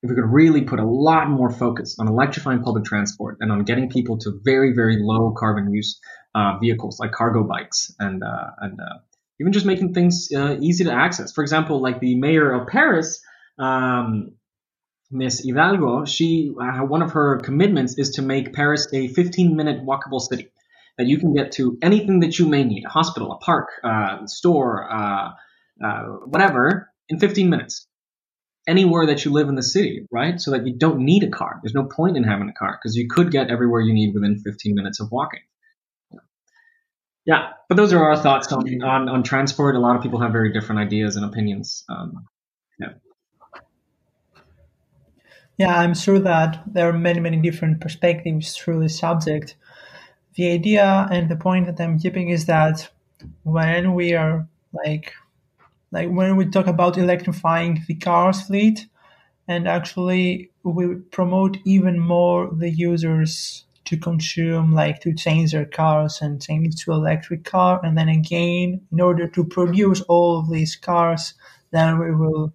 if 0.03 0.11
we 0.11 0.17
could 0.17 0.33
really 0.33 0.63
put 0.63 0.81
a 0.81 0.85
lot 0.87 1.29
more 1.29 1.51
focus 1.51 1.97
on 1.99 2.09
electrifying 2.09 2.63
public 2.63 2.85
transport 2.85 3.39
and 3.41 3.53
on 3.53 3.63
getting 3.63 3.89
people 3.89 4.19
to 4.19 4.41
very, 4.43 4.73
very 4.75 4.99
low 5.01 5.33
carbon 5.37 5.73
use 5.73 6.01
uh, 6.35 6.59
vehicles 6.59 6.99
like 6.99 7.13
cargo 7.13 7.45
bikes 7.45 7.95
and 8.01 8.23
uh, 8.23 8.51
and 8.61 8.81
uh, 8.81 8.99
even 9.41 9.53
just 9.53 9.65
making 9.65 9.95
things 9.95 10.29
uh, 10.35 10.57
easy 10.61 10.85
to 10.85 10.93
access. 10.93 11.33
For 11.33 11.43
example, 11.43 11.81
like 11.81 12.01
the 12.01 12.17
mayor 12.17 12.53
of 12.53 12.67
Paris, 12.67 13.21
um, 13.59 14.33
Miss 15.11 15.45
Hidalgo, 15.45 16.05
she 16.05 16.53
uh, 16.61 16.81
one 16.81 17.03
of 17.03 17.13
her 17.13 17.39
commitments 17.39 17.97
is 17.97 18.11
to 18.11 18.23
make 18.23 18.53
Paris 18.53 18.89
a 18.93 19.09
15-minute 19.09 19.85
walkable 19.87 20.21
city 20.21 20.51
that 20.99 21.07
you 21.07 21.19
can 21.19 21.33
get 21.33 21.53
to 21.53 21.79
anything 21.81 22.21
that 22.21 22.39
you 22.39 22.49
may 22.49 22.65
need—a 22.65 22.89
hospital, 22.89 23.33
a 23.33 23.39
park, 23.39 23.69
uh, 23.85 24.27
store, 24.27 24.89
whatever—in 26.27 27.21
15 27.21 27.49
minutes 27.49 27.87
anywhere 28.67 29.07
that 29.07 29.25
you 29.25 29.33
live 29.33 29.49
in 29.49 29.55
the 29.55 29.63
city, 29.63 30.07
right? 30.11 30.41
So 30.41 30.53
that 30.53 30.67
you 30.67 30.75
don't 30.75 31.01
need 31.01 31.23
a 31.25 31.31
car. 31.31 31.61
There's 31.63 31.75
no 31.75 31.85
point 31.85 32.17
in 32.17 32.25
having 32.25 32.49
a 32.49 32.53
car 32.53 32.79
because 32.81 32.97
you 32.97 33.09
could 33.09 33.31
get 33.31 33.51
everywhere 33.51 33.81
you 33.81 33.93
need 33.93 34.15
within 34.15 34.39
15 34.39 34.75
minutes 34.75 35.01
of 35.01 35.11
walking. 35.11 35.41
Yeah, 37.25 37.51
but 37.69 37.77
those 37.77 37.93
are 37.93 38.03
our 38.03 38.17
thoughts 38.17 38.53
on, 38.53 38.83
on, 38.83 39.09
on 39.09 39.23
transport. 39.23 39.77
A 39.77 39.79
lot 39.79 39.95
of 39.95 40.03
people 40.03 40.21
have 40.21 40.33
very 40.33 40.53
different 40.53 40.81
ideas 40.81 41.15
and 41.15 41.25
opinions. 41.25 41.85
Um, 41.89 42.27
yeah. 42.81 42.89
Yeah, 45.57 45.79
I'm 45.79 45.95
sure 45.95 46.19
that 46.19 46.63
there 46.67 46.89
are 46.89 46.93
many, 46.93 47.21
many 47.21 47.37
different 47.37 47.81
perspectives 47.81 48.57
through 48.57 48.81
this 48.81 48.99
subject. 48.99 49.55
The 50.35 50.51
idea 50.51 51.07
and 51.11 51.29
the 51.29 51.37
point 51.37 51.67
that 51.67 51.81
I'm 51.81 51.99
keeping 51.99 52.31
is 52.31 52.47
that 52.47 52.91
when 53.45 53.95
we 53.95 54.15
are 54.15 54.49
like, 54.73 55.13
like 55.93 56.09
when 56.09 56.37
we 56.37 56.47
talk 56.47 56.67
about 56.67 56.99
electrifying 56.99 57.85
the 57.87 57.95
cars 57.95 58.43
fleet, 58.43 58.87
and 59.47 59.69
actually 59.69 60.51
we 60.65 60.95
promote 61.11 61.59
even 61.65 61.99
more 61.99 62.51
the 62.53 62.71
users 62.71 63.65
to 63.85 63.97
consume, 63.97 64.73
like 64.73 65.01
to 65.01 65.13
change 65.13 65.53
their 65.53 65.67
cars 65.67 66.21
and 66.23 66.41
change 66.41 66.77
to 66.77 66.93
electric 66.93 67.45
car, 67.45 67.81
and 67.85 67.97
then 67.97 68.09
again, 68.09 68.81
in 68.91 69.01
order 69.01 69.29
to 69.29 69.45
produce 69.45 70.01
all 70.03 70.39
of 70.39 70.51
these 70.51 70.77
cars, 70.77 71.35
then 71.73 71.99
we 71.99 72.15
will 72.15 72.53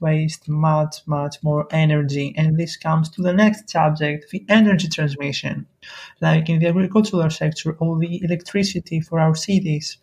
waste 0.00 0.48
much, 0.48 0.96
much 1.06 1.36
more 1.42 1.66
energy. 1.70 2.34
And 2.36 2.58
this 2.58 2.76
comes 2.76 3.10
to 3.10 3.22
the 3.22 3.34
next 3.34 3.68
subject, 3.68 4.30
the 4.30 4.44
energy 4.48 4.88
transmission. 4.88 5.66
Like 6.20 6.48
in 6.48 6.58
the 6.58 6.68
agricultural 6.68 7.30
sector, 7.30 7.76
all 7.78 7.98
the 7.98 8.22
electricity 8.24 9.00
for 9.00 9.20
our 9.20 9.34
cities. 9.34 9.98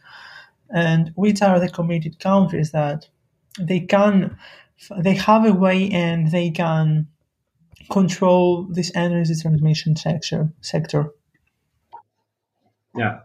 And 0.73 1.11
which 1.15 1.41
are 1.41 1.59
the 1.59 1.69
committed 1.69 2.19
countries 2.19 2.71
that 2.71 3.07
they 3.59 3.81
can, 3.81 4.37
they 4.97 5.15
have 5.15 5.45
a 5.45 5.53
way 5.53 5.89
and 5.89 6.31
they 6.31 6.51
can 6.51 7.07
control 7.89 8.67
this 8.69 8.91
energy 8.95 9.33
transmission 9.41 9.95
sector 9.95 10.51
sector. 10.61 11.11
Yeah. 12.95 13.19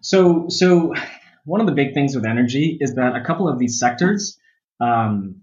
So 0.00 0.48
so 0.48 0.94
one 1.44 1.60
of 1.60 1.66
the 1.66 1.72
big 1.72 1.94
things 1.94 2.14
with 2.14 2.24
energy 2.24 2.76
is 2.80 2.94
that 2.94 3.16
a 3.16 3.24
couple 3.24 3.48
of 3.48 3.58
these 3.58 3.78
sectors 3.78 4.38
um, 4.80 5.42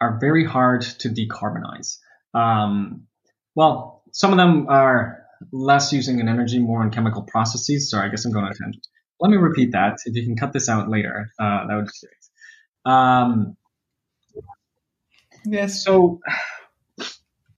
are 0.00 0.18
very 0.20 0.44
hard 0.44 0.82
to 0.82 1.08
decarbonize. 1.08 1.98
Um, 2.32 3.06
well 3.54 4.02
some 4.12 4.30
of 4.30 4.36
them 4.36 4.66
are 4.68 5.24
less 5.52 5.92
using 5.92 6.20
an 6.20 6.28
energy 6.28 6.58
more 6.58 6.82
on 6.82 6.90
chemical 6.90 7.22
processes. 7.22 7.90
Sorry 7.90 8.06
i 8.06 8.10
guess 8.10 8.24
i'm 8.24 8.32
going 8.32 8.44
on 8.44 8.52
a 8.52 8.54
tangent 8.54 8.86
let 9.24 9.30
me 9.30 9.36
repeat 9.36 9.72
that 9.72 9.96
if 10.04 10.14
you 10.14 10.24
can 10.24 10.36
cut 10.36 10.52
this 10.52 10.68
out 10.68 10.88
later 10.88 11.30
uh, 11.40 11.66
that 11.66 11.74
would 11.76 11.86
be 11.86 11.90
great 12.02 12.94
um, 12.94 13.56
yes 15.46 15.82
so 15.82 16.20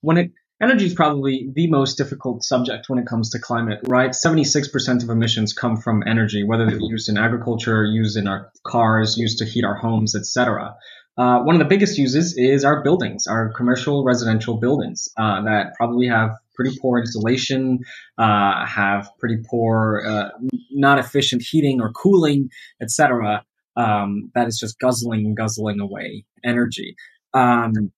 when 0.00 0.16
it 0.16 0.30
energy 0.60 0.86
is 0.86 0.94
probably 0.94 1.50
the 1.54 1.68
most 1.68 1.96
difficult 1.98 2.42
subject 2.42 2.88
when 2.88 2.98
it 2.98 3.06
comes 3.06 3.30
to 3.30 3.38
climate, 3.38 3.80
right? 3.84 4.10
76% 4.10 5.02
of 5.02 5.10
emissions 5.10 5.52
come 5.52 5.76
from 5.76 6.02
energy, 6.06 6.44
whether 6.44 6.66
they're 6.66 6.78
used 6.80 7.08
in 7.08 7.18
agriculture, 7.18 7.84
used 7.84 8.16
in 8.16 8.26
our 8.26 8.50
cars, 8.66 9.16
used 9.16 9.38
to 9.38 9.44
heat 9.44 9.64
our 9.64 9.74
homes, 9.74 10.14
etc. 10.14 10.74
Uh, 11.18 11.40
one 11.40 11.54
of 11.54 11.58
the 11.58 11.66
biggest 11.66 11.98
uses 11.98 12.36
is 12.36 12.64
our 12.64 12.82
buildings, 12.82 13.26
our 13.26 13.52
commercial 13.52 14.04
residential 14.04 14.58
buildings 14.58 15.08
uh, 15.18 15.42
that 15.42 15.74
probably 15.76 16.08
have 16.08 16.30
pretty 16.56 16.76
poor 16.80 16.98
insulation, 16.98 17.80
uh, 18.18 18.66
have 18.66 19.10
pretty 19.18 19.38
poor, 19.48 20.02
uh, 20.06 20.28
not 20.72 20.98
efficient 20.98 21.42
heating 21.42 21.80
or 21.80 21.92
cooling, 21.92 22.48
etc. 22.82 23.44
Um, 23.76 24.30
that 24.34 24.48
is 24.48 24.58
just 24.58 24.78
guzzling, 24.78 25.26
and 25.26 25.36
guzzling 25.36 25.80
away 25.80 26.24
energy. 26.44 26.96
Um, 27.34 27.92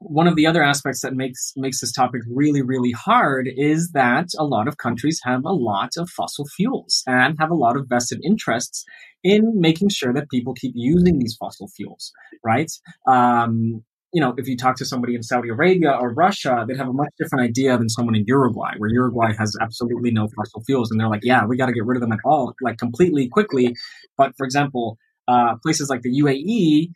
one 0.00 0.26
of 0.26 0.34
the 0.34 0.46
other 0.46 0.62
aspects 0.62 1.02
that 1.02 1.14
makes 1.14 1.52
makes 1.56 1.80
this 1.80 1.92
topic 1.92 2.22
really 2.34 2.62
really 2.62 2.92
hard 2.92 3.48
is 3.54 3.90
that 3.92 4.28
a 4.38 4.44
lot 4.44 4.66
of 4.66 4.78
countries 4.78 5.20
have 5.24 5.44
a 5.44 5.52
lot 5.52 5.90
of 5.98 6.08
fossil 6.08 6.46
fuels 6.56 7.02
and 7.06 7.36
have 7.38 7.50
a 7.50 7.54
lot 7.54 7.76
of 7.76 7.86
vested 7.88 8.18
interests 8.24 8.84
in 9.22 9.60
making 9.60 9.90
sure 9.90 10.14
that 10.14 10.30
people 10.30 10.54
keep 10.54 10.72
using 10.74 11.18
these 11.18 11.36
fossil 11.38 11.68
fuels 11.68 12.12
right 12.42 12.72
um, 13.06 13.84
you 14.12 14.20
know 14.20 14.34
if 14.36 14.48
you 14.48 14.56
talk 14.56 14.76
to 14.76 14.84
somebody 14.84 15.14
in 15.14 15.22
saudi 15.22 15.48
arabia 15.48 15.90
or 15.92 16.12
russia 16.12 16.64
they'd 16.66 16.76
have 16.76 16.88
a 16.88 16.92
much 16.92 17.10
different 17.18 17.44
idea 17.44 17.76
than 17.78 17.88
someone 17.88 18.14
in 18.14 18.24
uruguay 18.26 18.72
where 18.78 18.90
uruguay 18.90 19.32
has 19.38 19.56
absolutely 19.60 20.10
no 20.10 20.28
fossil 20.36 20.62
fuels 20.64 20.90
and 20.90 21.00
they're 21.00 21.08
like 21.08 21.24
yeah 21.24 21.44
we 21.46 21.56
got 21.56 21.66
to 21.66 21.72
get 21.72 21.84
rid 21.84 21.96
of 21.96 22.00
them 22.00 22.12
at 22.12 22.18
all 22.24 22.54
like 22.60 22.78
completely 22.78 23.28
quickly 23.28 23.74
but 24.16 24.32
for 24.36 24.44
example 24.44 24.98
uh, 25.28 25.54
places 25.62 25.88
like 25.88 26.02
the 26.02 26.10
uae 26.20 26.88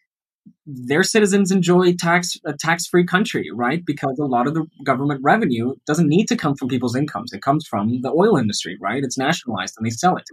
their 0.66 1.02
citizens 1.02 1.50
enjoy 1.50 1.94
tax 1.94 2.36
a 2.44 2.52
tax-free 2.52 3.04
country, 3.06 3.50
right? 3.54 3.84
Because 3.84 4.18
a 4.18 4.24
lot 4.24 4.46
of 4.46 4.54
the 4.54 4.66
government 4.84 5.20
revenue 5.22 5.74
doesn't 5.86 6.08
need 6.08 6.26
to 6.28 6.36
come 6.36 6.54
from 6.54 6.68
people's 6.68 6.96
incomes; 6.96 7.32
it 7.32 7.42
comes 7.42 7.66
from 7.66 8.00
the 8.02 8.10
oil 8.10 8.36
industry, 8.36 8.76
right? 8.80 9.02
It's 9.04 9.18
nationalized 9.18 9.74
and 9.78 9.86
they 9.86 9.90
sell 9.90 10.16
it. 10.16 10.24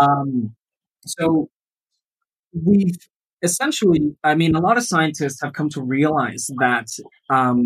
Um, 0.00 0.54
so 1.06 1.48
we've 2.52 2.96
essentially, 3.42 4.16
I 4.24 4.34
mean, 4.34 4.54
a 4.54 4.60
lot 4.60 4.76
of 4.76 4.84
scientists 4.84 5.40
have 5.42 5.52
come 5.52 5.68
to 5.70 5.82
realize 5.82 6.50
that 6.58 6.88
um, 7.30 7.64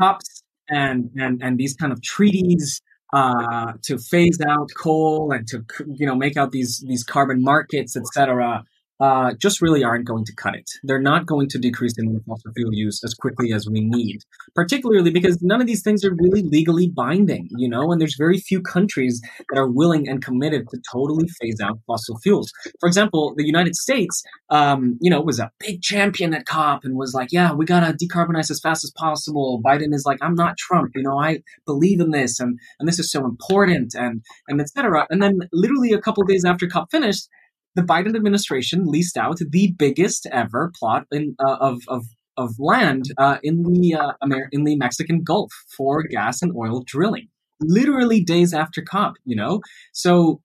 COPs 0.00 0.42
and 0.68 1.10
and 1.16 1.42
and 1.42 1.58
these 1.58 1.74
kind 1.74 1.92
of 1.92 2.02
treaties 2.02 2.82
uh, 3.12 3.74
to 3.82 3.98
phase 3.98 4.38
out 4.46 4.70
coal 4.76 5.32
and 5.32 5.46
to 5.48 5.64
you 5.94 6.06
know 6.06 6.14
make 6.14 6.36
out 6.36 6.52
these 6.52 6.84
these 6.86 7.04
carbon 7.04 7.42
markets, 7.42 7.96
etc 7.96 8.64
uh, 9.00 9.32
just 9.34 9.60
really 9.60 9.84
aren't 9.84 10.06
going 10.06 10.24
to 10.24 10.34
cut 10.34 10.54
it. 10.54 10.68
They're 10.82 11.00
not 11.00 11.26
going 11.26 11.48
to 11.48 11.58
decrease 11.58 11.94
the 11.96 12.02
amount 12.02 12.18
of 12.18 12.24
fossil 12.24 12.52
fuel 12.54 12.72
use 12.72 13.02
as 13.04 13.14
quickly 13.14 13.52
as 13.52 13.68
we 13.68 13.80
need, 13.80 14.20
particularly 14.54 15.10
because 15.10 15.42
none 15.42 15.60
of 15.60 15.66
these 15.66 15.82
things 15.82 16.04
are 16.04 16.14
really 16.14 16.42
legally 16.42 16.88
binding, 16.88 17.48
you 17.56 17.68
know, 17.68 17.92
and 17.92 18.00
there's 18.00 18.16
very 18.16 18.38
few 18.38 18.60
countries 18.60 19.20
that 19.50 19.58
are 19.58 19.68
willing 19.68 20.08
and 20.08 20.24
committed 20.24 20.68
to 20.70 20.80
totally 20.90 21.28
phase 21.40 21.60
out 21.60 21.78
fossil 21.86 22.18
fuels. 22.18 22.50
For 22.80 22.86
example, 22.86 23.34
the 23.36 23.44
United 23.44 23.76
States, 23.76 24.22
um, 24.50 24.98
you 25.00 25.10
know, 25.10 25.20
was 25.20 25.38
a 25.38 25.50
big 25.60 25.82
champion 25.82 26.34
at 26.34 26.46
COP 26.46 26.84
and 26.84 26.96
was 26.96 27.14
like, 27.14 27.28
yeah, 27.32 27.52
we 27.52 27.64
got 27.64 27.80
to 27.80 28.06
decarbonize 28.06 28.50
as 28.50 28.60
fast 28.60 28.84
as 28.84 28.92
possible. 28.96 29.60
Biden 29.64 29.94
is 29.94 30.04
like, 30.06 30.18
I'm 30.22 30.34
not 30.34 30.56
Trump, 30.56 30.92
you 30.94 31.02
know, 31.02 31.18
I 31.18 31.42
believe 31.66 32.00
in 32.00 32.10
this 32.10 32.40
and, 32.40 32.58
and 32.78 32.88
this 32.88 32.98
is 32.98 33.10
so 33.10 33.24
important 33.24 33.94
and, 33.94 34.22
and 34.48 34.60
etc. 34.60 35.06
And 35.10 35.22
then 35.22 35.40
literally 35.52 35.92
a 35.92 36.00
couple 36.00 36.22
days 36.24 36.44
after 36.44 36.66
COP 36.66 36.90
finished, 36.90 37.28
the 37.76 37.82
Biden 37.82 38.16
administration 38.16 38.86
leased 38.86 39.16
out 39.16 39.38
the 39.38 39.72
biggest 39.78 40.26
ever 40.32 40.72
plot 40.78 41.06
in, 41.12 41.36
uh, 41.38 41.56
of, 41.60 41.82
of 41.88 42.04
of 42.38 42.54
land 42.58 43.04
uh, 43.18 43.38
in 43.42 43.62
the 43.62 43.94
uh, 43.94 44.12
Amer- 44.22 44.48
in 44.52 44.64
the 44.64 44.76
Mexican 44.76 45.22
Gulf 45.22 45.52
for 45.76 46.02
gas 46.02 46.42
and 46.42 46.52
oil 46.54 46.82
drilling. 46.84 47.28
Literally 47.60 48.22
days 48.22 48.52
after 48.52 48.82
COP, 48.82 49.14
you 49.24 49.34
know. 49.34 49.62
So 49.92 50.42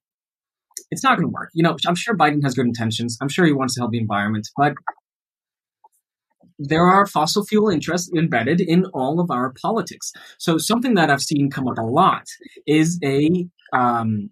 it's 0.90 1.02
not 1.02 1.18
going 1.18 1.28
to 1.28 1.32
work. 1.32 1.50
You 1.52 1.62
know, 1.62 1.76
I'm 1.86 1.94
sure 1.94 2.16
Biden 2.16 2.42
has 2.42 2.54
good 2.54 2.66
intentions. 2.66 3.18
I'm 3.20 3.28
sure 3.28 3.44
he 3.44 3.52
wants 3.52 3.74
to 3.74 3.80
help 3.80 3.90
the 3.92 3.98
environment, 3.98 4.48
but 4.56 4.74
there 6.58 6.84
are 6.84 7.06
fossil 7.06 7.44
fuel 7.44 7.68
interests 7.68 8.10
embedded 8.16 8.60
in 8.60 8.86
all 8.86 9.20
of 9.20 9.30
our 9.30 9.52
politics. 9.60 10.12
So 10.38 10.58
something 10.58 10.94
that 10.94 11.10
I've 11.10 11.22
seen 11.22 11.50
come 11.50 11.68
up 11.68 11.78
a 11.78 11.82
lot 11.82 12.24
is 12.66 12.98
a 13.04 13.46
um, 13.72 14.30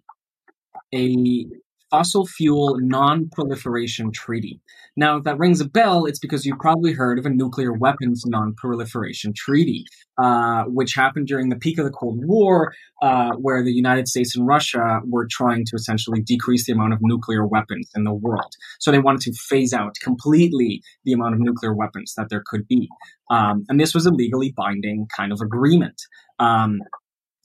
a 0.93 1.45
Fossil 1.91 2.25
Fuel 2.25 2.77
Non-Proliferation 2.79 4.11
Treaty. 4.11 4.61
Now, 4.95 5.17
if 5.17 5.23
that 5.25 5.37
rings 5.37 5.61
a 5.61 5.69
bell, 5.69 6.05
it's 6.05 6.19
because 6.19 6.45
you've 6.45 6.59
probably 6.59 6.93
heard 6.93 7.19
of 7.19 7.25
a 7.25 7.29
nuclear 7.29 7.73
weapons 7.73 8.23
non-proliferation 8.25 9.33
treaty, 9.35 9.85
uh, 10.17 10.63
which 10.67 10.95
happened 10.95 11.27
during 11.27 11.49
the 11.49 11.57
peak 11.57 11.77
of 11.77 11.85
the 11.85 11.91
Cold 11.91 12.19
War, 12.25 12.73
uh, 13.01 13.31
where 13.31 13.63
the 13.63 13.71
United 13.71 14.07
States 14.07 14.35
and 14.35 14.47
Russia 14.47 14.99
were 15.05 15.27
trying 15.29 15.65
to 15.65 15.75
essentially 15.75 16.21
decrease 16.21 16.65
the 16.65 16.73
amount 16.73 16.93
of 16.93 16.99
nuclear 17.01 17.45
weapons 17.45 17.89
in 17.95 18.05
the 18.05 18.13
world. 18.13 18.53
So 18.79 18.91
they 18.91 18.99
wanted 18.99 19.21
to 19.21 19.33
phase 19.33 19.73
out 19.73 19.95
completely 20.01 20.81
the 21.05 21.13
amount 21.13 21.35
of 21.35 21.41
nuclear 21.41 21.73
weapons 21.73 22.13
that 22.15 22.29
there 22.29 22.43
could 22.45 22.67
be. 22.67 22.89
Um, 23.29 23.63
and 23.69 23.79
this 23.79 23.93
was 23.93 24.05
a 24.05 24.11
legally 24.11 24.53
binding 24.55 25.07
kind 25.15 25.31
of 25.31 25.39
agreement. 25.41 26.01
Um, 26.39 26.79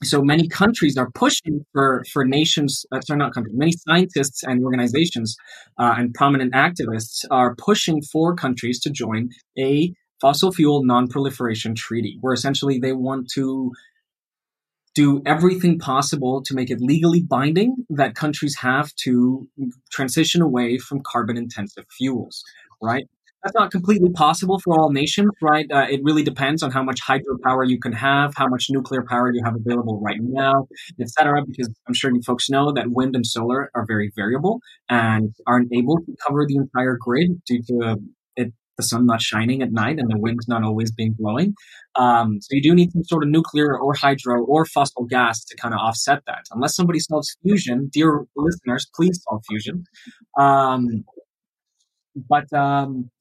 so 0.03 0.21
many 0.21 0.47
countries 0.47 0.97
are 0.97 1.09
pushing 1.11 1.65
for 1.73 2.03
for 2.11 2.23
nations 2.23 2.85
uh, 2.91 3.01
sorry 3.01 3.17
not 3.17 3.33
countries 3.33 3.55
many 3.57 3.71
scientists 3.71 4.43
and 4.43 4.63
organizations 4.63 5.35
uh, 5.79 5.95
and 5.97 6.13
prominent 6.13 6.53
activists 6.53 7.25
are 7.31 7.55
pushing 7.55 8.01
for 8.01 8.35
countries 8.35 8.79
to 8.79 8.89
join 8.89 9.29
a 9.57 9.91
fossil 10.21 10.51
fuel 10.51 10.83
non-proliferation 10.83 11.73
treaty 11.75 12.17
where 12.21 12.33
essentially 12.33 12.79
they 12.79 12.93
want 12.93 13.29
to 13.29 13.71
do 14.93 15.21
everything 15.25 15.77
possible 15.77 16.41
to 16.43 16.55
make 16.55 16.71
it 16.71 16.79
legally 16.81 17.21
binding 17.21 17.75
that 17.89 18.15
countries 18.15 18.55
have 18.57 18.93
to 18.95 19.47
transition 19.91 20.41
away 20.41 20.77
from 20.77 21.01
carbon 21.05 21.37
intensive 21.37 21.85
fuels 21.95 22.43
right 22.81 23.07
that's 23.43 23.55
not 23.55 23.71
completely 23.71 24.09
possible 24.11 24.59
for 24.59 24.79
all 24.79 24.91
nations, 24.91 25.31
right? 25.41 25.65
Uh, 25.71 25.85
it 25.89 26.01
really 26.03 26.23
depends 26.23 26.63
on 26.63 26.71
how 26.71 26.83
much 26.83 26.99
hydropower 27.01 27.67
you 27.67 27.79
can 27.79 27.93
have, 27.93 28.33
how 28.35 28.47
much 28.47 28.67
nuclear 28.69 29.03
power 29.07 29.31
you 29.31 29.41
have 29.43 29.55
available 29.55 29.99
right 30.01 30.17
now, 30.19 30.67
etc. 30.99 31.43
Because 31.45 31.69
I'm 31.87 31.93
sure 31.93 32.11
you 32.13 32.21
folks 32.25 32.49
know 32.49 32.71
that 32.73 32.85
wind 32.89 33.15
and 33.15 33.25
solar 33.25 33.69
are 33.75 33.85
very 33.87 34.11
variable 34.15 34.59
and 34.89 35.33
aren't 35.45 35.71
able 35.73 35.97
to 35.97 36.15
cover 36.25 36.45
the 36.47 36.55
entire 36.55 36.97
grid 36.99 37.41
due 37.45 37.61
to 37.67 37.97
it, 38.35 38.53
the 38.77 38.83
sun 38.83 39.05
not 39.05 39.21
shining 39.21 39.61
at 39.61 39.71
night 39.71 39.99
and 39.99 40.09
the 40.09 40.17
wind's 40.17 40.47
not 40.47 40.63
always 40.63 40.91
being 40.91 41.13
blowing. 41.17 41.53
Um, 41.95 42.39
so 42.41 42.49
you 42.51 42.61
do 42.61 42.73
need 42.73 42.91
some 42.91 43.03
sort 43.03 43.23
of 43.23 43.29
nuclear 43.29 43.77
or 43.77 43.93
hydro 43.93 44.43
or 44.43 44.65
fossil 44.65 45.05
gas 45.05 45.43
to 45.45 45.55
kind 45.55 45.73
of 45.73 45.79
offset 45.79 46.23
that. 46.25 46.45
Unless 46.51 46.75
somebody 46.75 46.99
solves 46.99 47.37
fusion, 47.43 47.89
dear 47.93 48.25
listeners, 48.35 48.89
please 48.95 49.21
solve 49.23 49.43
fusion. 49.47 49.83
Um, 50.39 51.05
but 52.27 52.51
um, 52.51 53.11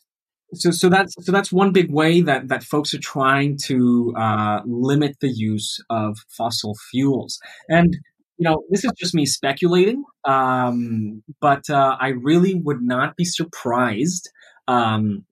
so 0.56 0.70
so 0.70 0.88
that's 0.88 1.14
so 1.20 1.32
that's 1.32 1.52
one 1.52 1.72
big 1.72 1.90
way 1.90 2.20
that 2.22 2.48
that 2.48 2.64
folks 2.64 2.94
are 2.94 3.00
trying 3.00 3.58
to 3.64 4.14
uh, 4.16 4.60
limit 4.66 5.16
the 5.20 5.30
use 5.30 5.78
of 5.90 6.18
fossil 6.28 6.74
fuels. 6.90 7.38
And 7.68 7.96
you 8.38 8.44
know 8.44 8.62
this 8.70 8.84
is 8.84 8.92
just 8.98 9.14
me 9.14 9.26
speculating 9.26 10.04
um, 10.24 11.22
but 11.40 11.68
uh, 11.70 11.96
i 12.00 12.08
really 12.08 12.54
would 12.54 12.82
not 12.82 13.16
be 13.16 13.24
surprised 13.24 14.30
um, 14.68 15.24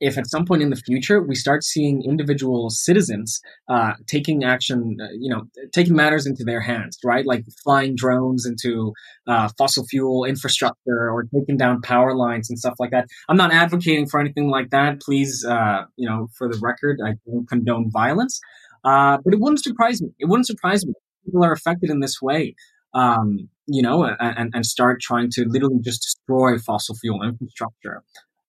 if 0.00 0.18
at 0.18 0.28
some 0.28 0.44
point 0.44 0.62
in 0.62 0.70
the 0.70 0.76
future 0.76 1.22
we 1.22 1.34
start 1.34 1.64
seeing 1.64 2.02
individual 2.02 2.70
citizens 2.70 3.40
uh, 3.68 3.92
taking 4.06 4.44
action, 4.44 4.96
uh, 5.00 5.08
you 5.18 5.30
know, 5.30 5.44
taking 5.72 5.94
matters 5.94 6.26
into 6.26 6.44
their 6.44 6.60
hands, 6.60 6.98
right? 7.04 7.26
Like 7.26 7.44
flying 7.62 7.94
drones 7.96 8.46
into 8.46 8.92
uh, 9.26 9.48
fossil 9.58 9.84
fuel 9.86 10.24
infrastructure 10.24 11.10
or 11.10 11.24
taking 11.34 11.56
down 11.56 11.80
power 11.82 12.14
lines 12.14 12.50
and 12.50 12.58
stuff 12.58 12.74
like 12.78 12.90
that. 12.90 13.06
I'm 13.28 13.36
not 13.36 13.52
advocating 13.52 14.06
for 14.06 14.20
anything 14.20 14.50
like 14.50 14.70
that. 14.70 15.00
Please, 15.00 15.44
uh, 15.44 15.84
you 15.96 16.08
know, 16.08 16.28
for 16.36 16.48
the 16.48 16.58
record, 16.62 17.00
I 17.04 17.14
don't 17.26 17.48
condone 17.48 17.90
violence. 17.90 18.40
Uh, 18.84 19.18
but 19.24 19.34
it 19.34 19.40
wouldn't 19.40 19.62
surprise 19.62 20.00
me. 20.00 20.10
It 20.18 20.26
wouldn't 20.26 20.46
surprise 20.46 20.86
me. 20.86 20.94
People 21.24 21.44
are 21.44 21.52
affected 21.52 21.90
in 21.90 22.00
this 22.00 22.22
way. 22.22 22.54
Um, 22.94 23.48
you 23.66 23.82
know, 23.82 24.04
and, 24.04 24.52
and 24.54 24.64
start 24.64 25.00
trying 25.00 25.28
to 25.32 25.44
literally 25.46 25.80
just 25.82 26.02
destroy 26.02 26.56
fossil 26.58 26.94
fuel 26.94 27.22
infrastructure. 27.22 28.02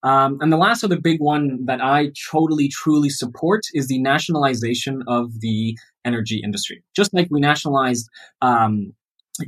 Um, 0.08 0.38
and 0.40 0.54
the 0.54 0.58
last 0.58 0.86
other 0.86 1.00
big 1.00 1.20
one 1.20 1.66
that 1.66 1.82
I 1.84 2.12
totally, 2.32 2.70
truly 2.70 3.10
support 3.10 3.64
is 3.74 3.88
the 3.88 4.00
nationalization 4.00 5.04
of 5.06 5.42
the 5.42 5.78
energy 6.06 6.40
industry. 6.42 6.82
Just 6.96 7.14
like 7.14 7.28
we 7.30 7.42
nationalized 7.42 8.08
um, 8.42 8.94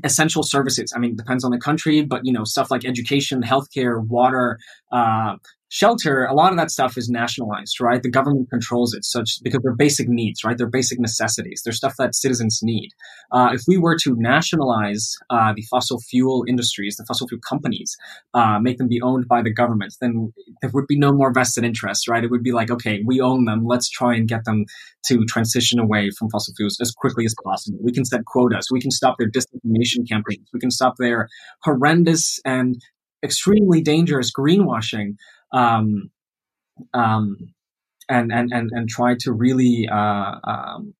essential 0.03 0.43
services. 0.43 0.91
I 0.93 0.99
mean, 0.99 1.15
depends 1.15 1.45
on 1.45 1.51
the 1.51 1.59
country, 1.59 2.01
but 2.01 2.25
you 2.25 2.33
know, 2.33 2.43
stuff 2.43 2.69
like 2.71 2.83
education, 2.83 3.41
healthcare, 3.41 4.05
water, 4.05 4.59
uh, 4.91 5.37
shelter, 5.69 6.25
a 6.25 6.33
lot 6.33 6.51
of 6.51 6.57
that 6.57 6.71
stuff 6.71 6.97
is 6.97 7.09
nationalized, 7.09 7.79
right? 7.79 8.01
The 8.01 8.09
government 8.09 8.49
controls 8.49 8.93
it 8.93 9.05
such 9.05 9.39
because 9.43 9.61
they're 9.61 9.75
basic 9.75 10.09
needs, 10.09 10.43
right? 10.43 10.57
They're 10.57 10.67
basic 10.67 10.99
necessities. 10.99 11.61
They're 11.63 11.73
stuff 11.73 11.95
that 11.97 12.15
citizens 12.15 12.59
need. 12.61 12.89
Uh, 13.31 13.49
if 13.53 13.61
we 13.67 13.77
were 13.77 13.95
to 14.03 14.15
nationalize 14.17 15.13
uh, 15.29 15.53
the 15.55 15.61
fossil 15.63 15.99
fuel 15.99 16.43
industries, 16.47 16.97
the 16.97 17.05
fossil 17.05 17.27
fuel 17.27 17.41
companies, 17.47 17.95
uh, 18.33 18.59
make 18.59 18.77
them 18.77 18.87
be 18.87 19.01
owned 19.01 19.27
by 19.27 19.41
the 19.41 19.53
government, 19.53 19.93
then 20.01 20.33
there 20.61 20.71
would 20.73 20.87
be 20.87 20.97
no 20.97 21.13
more 21.13 21.31
vested 21.31 21.63
interests, 21.63 22.07
right? 22.07 22.23
It 22.23 22.31
would 22.31 22.43
be 22.43 22.51
like, 22.51 22.71
okay, 22.71 23.01
we 23.05 23.21
own 23.21 23.45
them. 23.45 23.65
Let's 23.65 23.89
try 23.89 24.15
and 24.15 24.27
get 24.27 24.45
them 24.45 24.65
to 25.05 25.23
transition 25.25 25.79
away 25.79 26.09
from 26.17 26.29
fossil 26.29 26.53
fuels 26.55 26.79
as 26.81 26.91
quickly 26.91 27.25
as 27.25 27.35
possible. 27.43 27.77
We 27.81 27.91
can 27.91 28.05
set 28.05 28.25
quotas. 28.25 28.67
We 28.71 28.81
can 28.81 28.91
stop 28.91 29.17
their 29.19 29.29
disinformation 29.29 30.07
campaigns. 30.09 30.49
We 30.51 30.59
can 30.59 30.71
stop 30.71 30.95
their 30.97 31.29
horrendous 31.63 32.39
and 32.43 32.81
extremely 33.23 33.81
dangerous 33.81 34.31
greenwashing 34.31 35.15
um, 35.51 36.11
um, 36.93 37.37
and, 38.07 38.31
and, 38.31 38.51
and, 38.51 38.71
and 38.71 38.89
try 38.89 39.15
to 39.21 39.31
really 39.31 39.87
uh, 39.91 40.35
um, 40.43 40.93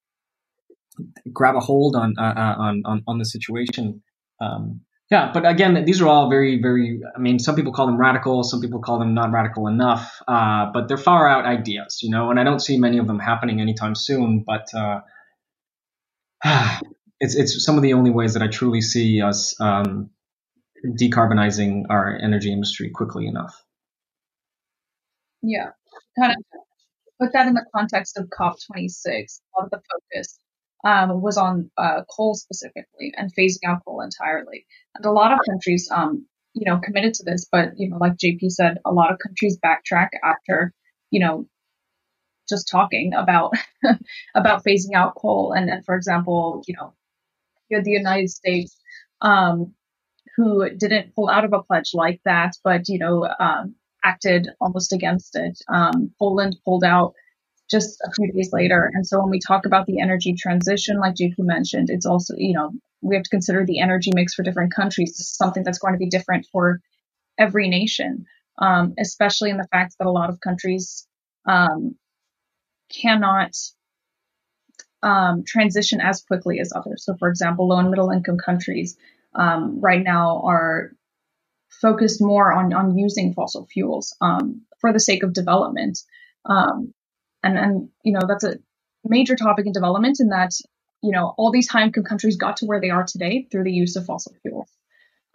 grab 1.31 1.55
a 1.55 1.59
hold 1.59 1.95
on, 1.95 2.15
uh, 2.17 2.21
uh, 2.21 2.55
on, 2.57 2.81
on, 2.85 3.03
on 3.07 3.17
the 3.17 3.25
situation. 3.25 4.01
Um, 4.41 4.81
yeah, 5.12 5.31
but 5.33 5.47
again, 5.47 5.85
these 5.85 6.01
are 6.01 6.07
all 6.07 6.29
very, 6.29 6.62
very. 6.62 7.01
I 7.15 7.19
mean, 7.19 7.39
some 7.39 7.55
people 7.55 7.73
call 7.73 7.88
them 7.88 7.97
radical, 7.97 8.43
some 8.43 8.62
people 8.62 8.79
call 8.79 8.99
them 8.99 9.15
not 9.15 9.31
radical 9.31 9.65
enough, 9.65 10.21
uh, 10.27 10.67
but 10.71 10.88
they're 10.88 10.97
far 10.97 11.27
out 11.27 11.45
ideas, 11.45 11.99
you 12.03 12.12
know. 12.12 12.29
And 12.29 12.39
I 12.39 12.43
don't 12.43 12.59
see 12.59 12.77
many 12.77 12.99
of 12.99 13.07
them 13.07 13.17
happening 13.17 13.59
anytime 13.59 13.95
soon. 13.95 14.45
But 14.45 14.67
uh, 14.75 14.99
it's 17.19 17.35
it's 17.35 17.65
some 17.65 17.75
of 17.75 17.81
the 17.81 17.93
only 17.93 18.12
ways 18.12 18.33
that 18.33 18.43
I 18.43 18.47
truly 18.49 18.81
see 18.81 19.19
us 19.19 19.59
um, 19.59 20.12
decarbonizing 20.85 21.85
our 21.89 22.15
energy 22.21 22.51
industry 22.51 22.91
quickly 22.91 23.25
enough. 23.25 23.63
Yeah, 25.41 25.69
kind 26.19 26.34
of 26.34 26.43
put 27.19 27.34
that 27.34 27.47
in 27.47 27.54
the 27.54 27.65
context 27.75 28.17
of 28.17 28.30
COP26. 28.30 29.41
A 29.58 29.60
lot 29.62 29.65
of 29.65 29.71
the 29.71 29.82
focus 29.91 30.39
um, 30.86 31.21
was 31.21 31.38
on 31.38 31.71
uh, 31.78 32.04
coal 32.10 32.36
specifically 32.36 33.13
and 33.17 33.32
phasing 33.36 33.67
out 33.67 33.84
coal 33.86 34.02
entirely. 34.02 34.65
And 34.95 35.06
a 35.06 35.12
lot 35.12 35.32
of 35.34 35.39
countries, 35.49 35.89
um, 35.91 36.28
you 36.54 36.65
know, 36.69 36.80
committed 36.80 37.13
to 37.15 37.23
this, 37.25 37.47
but 37.52 37.73
you 37.78 37.89
know, 37.89 37.97
like 37.97 38.17
JP 38.17 38.49
said, 38.49 38.80
a 38.86 38.91
lot 38.93 39.12
of 39.12 39.19
countries 39.19 39.60
backtrack 39.63 40.10
after, 40.23 40.73
you 41.12 41.19
know, 41.19 41.47
just 42.47 42.67
talking 42.69 43.13
about 43.13 43.54
about 44.36 44.63
phasing 44.63 44.93
out 44.95 45.15
coal. 45.15 45.54
And, 45.56 45.69
and 45.69 45.86
for 45.86 45.95
example, 45.95 46.63
you 46.67 46.75
know, 46.75 46.93
you 47.69 47.78
had 47.78 47.86
the 47.86 47.91
United 47.91 48.30
States 48.30 48.78
um, 49.21 49.73
who 50.38 50.69
didn't 50.71 51.15
pull 51.15 51.30
out 51.30 51.45
of 51.45 51.54
a 51.54 51.63
pledge 51.63 51.91
like 51.93 52.21
that, 52.25 52.54
but 52.63 52.89
you 52.89 52.99
know, 52.99 53.28
um, 53.39 53.75
acted 54.03 54.47
almost 54.62 54.93
against 54.93 55.35
it. 55.35 55.59
Um, 55.67 56.12
Poland 56.19 56.57
pulled 56.65 56.83
out 56.83 57.13
just 57.69 58.01
a 58.01 58.12
few 58.12 58.31
days 58.31 58.49
later. 58.51 58.89
And 58.93 59.05
so 59.05 59.19
when 59.19 59.29
we 59.29 59.39
talk 59.39 59.65
about 59.65 59.85
the 59.85 59.99
energy 59.99 60.33
transition, 60.33 60.99
like 60.99 61.15
JP 61.15 61.35
mentioned, 61.39 61.89
it's 61.89 62.05
also, 62.05 62.33
you 62.38 62.53
know, 62.53 62.71
we 63.01 63.15
have 63.15 63.23
to 63.23 63.29
consider 63.29 63.65
the 63.65 63.79
energy 63.79 64.12
mix 64.13 64.33
for 64.33 64.43
different 64.43 64.73
countries. 64.73 65.12
This 65.12 65.27
is 65.27 65.35
something 65.35 65.63
that's 65.63 65.79
going 65.79 65.93
to 65.93 65.99
be 65.99 66.09
different 66.09 66.47
for 66.51 66.79
every 67.38 67.69
nation, 67.69 68.25
um, 68.57 68.93
especially 68.99 69.49
in 69.49 69.57
the 69.57 69.67
fact 69.71 69.95
that 69.99 70.07
a 70.07 70.12
lot 70.12 70.29
of 70.29 70.39
countries 70.41 71.07
um, 71.45 71.95
cannot 72.91 73.51
um, 75.01 75.43
transition 75.45 76.01
as 76.01 76.21
quickly 76.23 76.59
as 76.59 76.73
others. 76.75 77.05
So, 77.05 77.15
for 77.17 77.29
example, 77.29 77.69
low 77.69 77.79
and 77.79 77.89
middle 77.89 78.09
income 78.12 78.38
countries 78.38 78.97
um, 79.35 79.79
right 79.79 80.03
now 80.03 80.41
are 80.43 80.91
focused 81.82 82.22
more 82.22 82.52
on 82.52 82.74
on 82.74 82.98
using 82.98 83.34
fossil 83.34 83.68
fuels 83.72 84.15
um, 84.22 84.62
for 84.80 84.94
the 84.94 85.00
sake 85.00 85.24
of 85.24 85.34
development. 85.34 86.00
Um, 86.46 86.94
and 87.44 87.58
and 87.58 87.89
you 88.04 88.13
know 88.13 88.22
that's 88.28 88.44
a 88.44 88.56
major 89.04 89.36
topic 89.36 89.65
in 89.65 89.72
development 89.72 90.20
in 90.20 90.30
that 90.30 90.52
you 91.02 91.12
know 91.12 91.34
all 91.38 91.52
these 91.52 91.70
high 91.70 91.84
income 91.84 92.04
countries 92.04 92.38
got 92.38 92.58
to 92.58 92.65
where 92.65 92.82
they 92.82 92.89
are 92.89 93.06
today 93.06 93.48
through 93.52 93.63
the 93.63 93.72
use 93.72 93.96
of 93.96 94.06
fossil 94.06 94.34
fuels. 94.42 94.70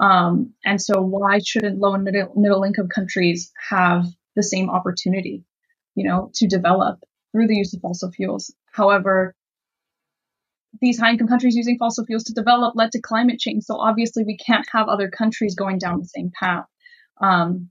Um, 0.01 0.55
and 0.65 0.81
so 0.81 1.01
why 1.01 1.39
shouldn't 1.39 1.79
low 1.79 1.95
and 1.95 2.05
middle, 2.05 2.33
middle 2.37 2.65
income 2.65 2.89
countries 2.89 3.53
have 3.71 4.07
the 4.35 4.43
same 4.43 4.69
opportunity, 4.69 5.45
you 5.95 6.05
know, 6.09 6.31
to 6.35 6.49
develop 6.49 6.99
through 7.31 7.47
the 7.47 7.57
use 7.57 7.75
of 7.75 7.81
fossil 7.81 8.11
fuels? 8.11 8.53
However, 8.73 9.35
these 10.81 10.99
high 10.99 11.11
income 11.11 11.29
countries 11.29 11.57
using 11.57 11.79
fossil 11.79 12.05
fuels 12.05 12.25
to 12.25 12.33
develop 12.33 12.75
led 12.77 12.93
to 12.93 13.01
climate 13.01 13.39
change. 13.39 13.65
So 13.65 13.77
obviously, 13.77 14.25
we 14.25 14.37
can't 14.37 14.67
have 14.73 14.89
other 14.89 15.09
countries 15.09 15.55
going 15.55 15.79
down 15.79 16.01
the 16.01 16.07
same 16.07 16.31
path. 16.39 16.65
Um, 17.21 17.71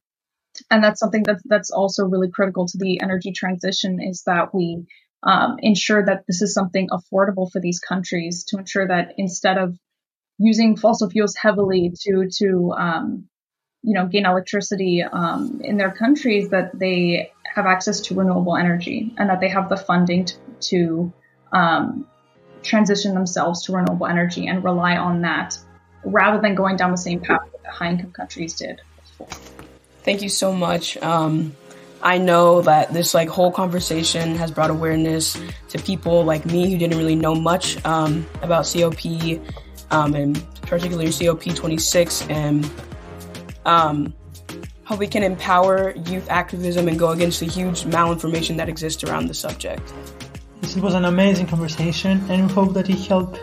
and 0.70 0.84
that's 0.84 1.00
something 1.00 1.24
that 1.24 1.42
that's 1.46 1.72
also 1.72 2.06
really 2.06 2.30
critical 2.30 2.68
to 2.68 2.78
the 2.78 3.02
energy 3.02 3.32
transition 3.32 4.00
is 4.02 4.24
that 4.26 4.54
we 4.54 4.86
um, 5.24 5.58
ensure 5.60 6.06
that 6.06 6.24
this 6.28 6.42
is 6.42 6.54
something 6.54 6.90
affordable 6.90 7.52
for 7.52 7.60
these 7.60 7.80
countries 7.80 8.44
to 8.46 8.58
ensure 8.58 8.88
that 8.88 9.14
instead 9.18 9.58
of 9.58 9.78
using 10.38 10.76
fossil 10.76 11.10
fuels 11.10 11.36
heavily 11.36 11.94
to 12.02 12.30
to 12.38 12.74
um, 12.78 13.28
you 13.82 13.94
know 13.94 14.08
gain 14.08 14.26
electricity 14.26 15.04
um, 15.04 15.62
in 15.64 15.78
their 15.78 15.92
countries 15.92 16.50
that 16.50 16.78
they 16.78 17.32
have 17.54 17.66
access 17.66 18.02
to 18.02 18.16
renewable 18.16 18.58
energy 18.58 19.14
and 19.18 19.30
that 19.30 19.40
they 19.40 19.50
have 19.50 19.70
the 19.70 19.78
funding 19.78 20.26
to, 20.26 20.36
to 20.60 21.14
um, 21.52 22.08
transition 22.64 23.14
themselves 23.14 23.64
to 23.66 23.74
renewable 23.74 24.08
energy 24.08 24.48
and 24.48 24.64
rely 24.64 24.98
on 24.98 25.22
that 25.22 25.58
rather 26.04 26.42
than 26.42 26.56
going 26.56 26.76
down 26.76 26.92
the 26.92 26.98
same 26.98 27.20
path 27.20 27.42
that 27.64 27.72
high 27.72 27.90
income 27.90 28.12
countries 28.12 28.56
did 28.56 28.82
before. 28.98 29.28
Thank 30.04 30.22
you 30.22 30.30
so 30.30 30.54
much. 30.54 30.98
Um, 30.98 31.56
I 32.02 32.18
know 32.18 32.62
that 32.62 32.92
this 32.94 33.14
like 33.14 33.30
whole 33.30 33.52
conversation 33.52 34.36
has 34.36 34.52
brought 34.52 34.70
awareness 34.70 35.40
to 35.70 35.80
people 35.80 36.26
like 36.26 36.46
me 36.46 36.70
who 36.70 36.78
didn't 36.78 36.98
really 36.98 37.16
know 37.16 37.34
much 37.34 37.84
um, 37.86 38.26
about 38.42 38.66
COP 38.66 39.06
um, 39.92 40.14
and 40.14 40.44
particularly 40.64 41.08
COP26 41.08 42.30
and 42.30 42.70
um, 43.66 44.14
how 44.84 44.98
we 44.98 45.08
can 45.08 45.24
empower 45.24 45.96
youth 46.08 46.30
activism 46.30 46.90
and 46.90 47.00
go 47.00 47.12
against 47.12 47.40
the 47.40 47.46
huge 47.46 47.84
malinformation 47.84 48.58
that 48.58 48.68
exists 48.68 49.04
around 49.06 49.28
the 49.28 49.34
subject. 49.34 49.94
This 50.64 50.78
was 50.78 50.94
an 50.94 51.04
amazing 51.04 51.48
conversation, 51.48 52.24
and 52.30 52.48
we 52.48 52.54
hope 52.54 52.74
that 52.74 52.90
it 52.90 52.98
helped 53.06 53.38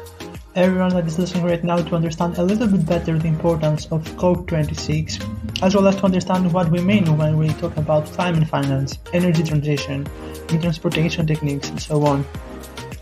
everyone 0.54 0.88
that 0.94 1.06
is 1.06 1.18
listening 1.18 1.44
right 1.44 1.62
now 1.62 1.76
to 1.76 1.94
understand 1.94 2.38
a 2.38 2.42
little 2.42 2.66
bit 2.66 2.86
better 2.86 3.18
the 3.18 3.28
importance 3.28 3.84
of 3.92 4.02
COP26, 4.16 5.62
as 5.62 5.74
well 5.74 5.86
as 5.86 5.96
to 5.96 6.04
understand 6.06 6.50
what 6.50 6.70
we 6.70 6.80
mean 6.80 7.18
when 7.18 7.36
we 7.36 7.50
talk 7.50 7.76
about 7.76 8.06
climate 8.06 8.48
finance, 8.48 8.98
energy 9.12 9.42
transition, 9.42 10.08
new 10.50 10.58
transportation 10.60 11.26
techniques, 11.26 11.68
and 11.68 11.80
so 11.80 12.02
on. 12.06 12.24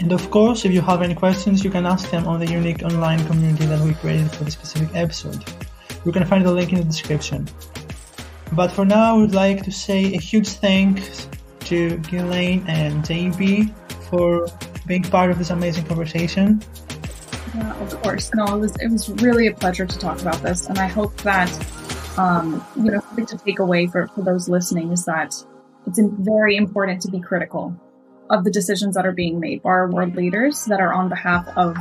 And 0.01 0.11
of 0.11 0.29
course, 0.33 0.65
if 0.65 0.73
you 0.73 0.81
have 0.81 1.01
any 1.01 1.15
questions, 1.15 1.63
you 1.63 1.71
can 1.71 1.87
ask 1.87 2.11
them 2.11 2.27
on 2.27 2.41
the 2.41 2.51
unique 2.51 2.83
online 2.83 3.25
community 3.29 3.67
that 3.67 3.81
we 3.81 3.95
created 3.95 4.33
for 4.33 4.43
this 4.43 4.55
specific 4.55 4.95
episode. 4.97 5.45
You 6.05 6.11
can 6.11 6.27
find 6.27 6.45
the 6.45 6.53
link 6.53 6.73
in 6.73 6.79
the 6.79 6.85
description. 6.85 7.47
But 8.53 8.73
for 8.73 8.85
now, 8.85 9.15
I 9.15 9.17
would 9.17 9.35
like 9.37 9.63
to 9.63 9.71
say 9.71 10.13
a 10.13 10.21
huge 10.21 10.49
thanks 10.49 11.29
to 11.67 11.99
Ghislaine 11.99 12.65
and 12.67 13.05
JP 13.05 13.73
for 14.09 14.49
being 14.87 15.03
part 15.03 15.31
of 15.31 15.39
this 15.39 15.51
amazing 15.51 15.85
conversation. 15.85 16.63
Yeah, 17.55 17.75
of 17.81 18.03
course. 18.03 18.31
No, 18.35 18.45
it 18.57 18.59
was 18.59 18.77
it 18.77 18.91
was 18.91 19.09
really 19.23 19.47
a 19.47 19.55
pleasure 19.55 19.87
to 19.87 19.99
talk 19.99 20.21
about 20.21 20.43
this, 20.43 20.67
and 20.67 20.79
I 20.79 20.87
hope 20.87 21.17
that 21.23 21.51
um, 22.19 22.65
you 22.77 22.91
know 22.91 23.01
something 23.01 23.27
to 23.27 23.39
take 23.39 23.59
away 23.59 23.87
for 23.87 24.09
for 24.09 24.23
those 24.23 24.49
listening 24.49 24.93
is 24.93 25.05
that 25.07 25.35
it's 25.87 26.01
very 26.01 26.57
important 26.57 27.03
to 27.03 27.11
be 27.11 27.21
critical 27.21 27.75
of 28.31 28.45
the 28.45 28.51
decisions 28.51 28.95
that 28.95 29.07
are 29.07 29.13
being 29.13 29.41
made 29.41 29.63
by 29.63 29.71
our 29.71 29.91
world 29.91 30.15
leaders 30.15 30.65
that 30.67 30.81
are 30.81 30.93
on 30.93 31.09
behalf 31.09 31.49
of 31.57 31.77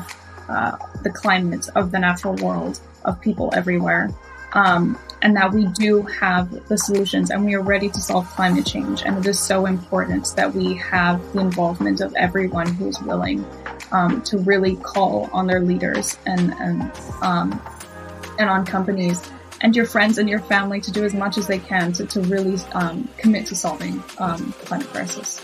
uh, 0.47 0.77
the 1.03 1.09
climate, 1.09 1.67
of 1.75 1.91
the 1.91 1.99
natural 1.99 2.35
world, 2.35 2.79
of 3.03 3.19
people 3.19 3.49
everywhere. 3.53 4.09
Um, 4.53 4.97
and 5.21 5.35
that 5.35 5.51
we 5.51 5.65
do 5.67 6.03
have 6.03 6.67
the 6.67 6.77
solutions 6.77 7.31
and 7.31 7.43
we 7.43 7.55
are 7.55 7.61
ready 7.61 7.89
to 7.89 7.99
solve 7.99 8.27
climate 8.29 8.65
change. 8.65 9.01
And 9.03 9.17
it 9.17 9.25
is 9.25 9.39
so 9.39 9.65
important 9.65 10.33
that 10.35 10.53
we 10.53 10.75
have 10.75 11.21
the 11.33 11.39
involvement 11.39 12.01
of 12.01 12.15
everyone 12.15 12.67
who 12.67 12.87
is 12.87 13.01
willing 13.01 13.45
um, 13.91 14.21
to 14.23 14.37
really 14.39 14.75
call 14.75 15.29
on 15.33 15.47
their 15.47 15.61
leaders 15.61 16.17
and 16.25 16.53
and 16.59 16.91
um, 17.21 17.61
and 18.39 18.49
on 18.49 18.65
companies 18.65 19.21
and 19.61 19.75
your 19.75 19.85
friends 19.85 20.17
and 20.17 20.29
your 20.29 20.39
family 20.39 20.79
to 20.81 20.91
do 20.91 21.03
as 21.03 21.13
much 21.13 21.37
as 21.37 21.47
they 21.47 21.59
can 21.59 21.91
to, 21.93 22.05
to 22.05 22.21
really 22.21 22.59
um, 22.73 23.07
commit 23.17 23.45
to 23.47 23.55
solving 23.55 24.03
um, 24.19 24.53
the 24.59 24.65
climate 24.65 24.87
crisis. 24.87 25.43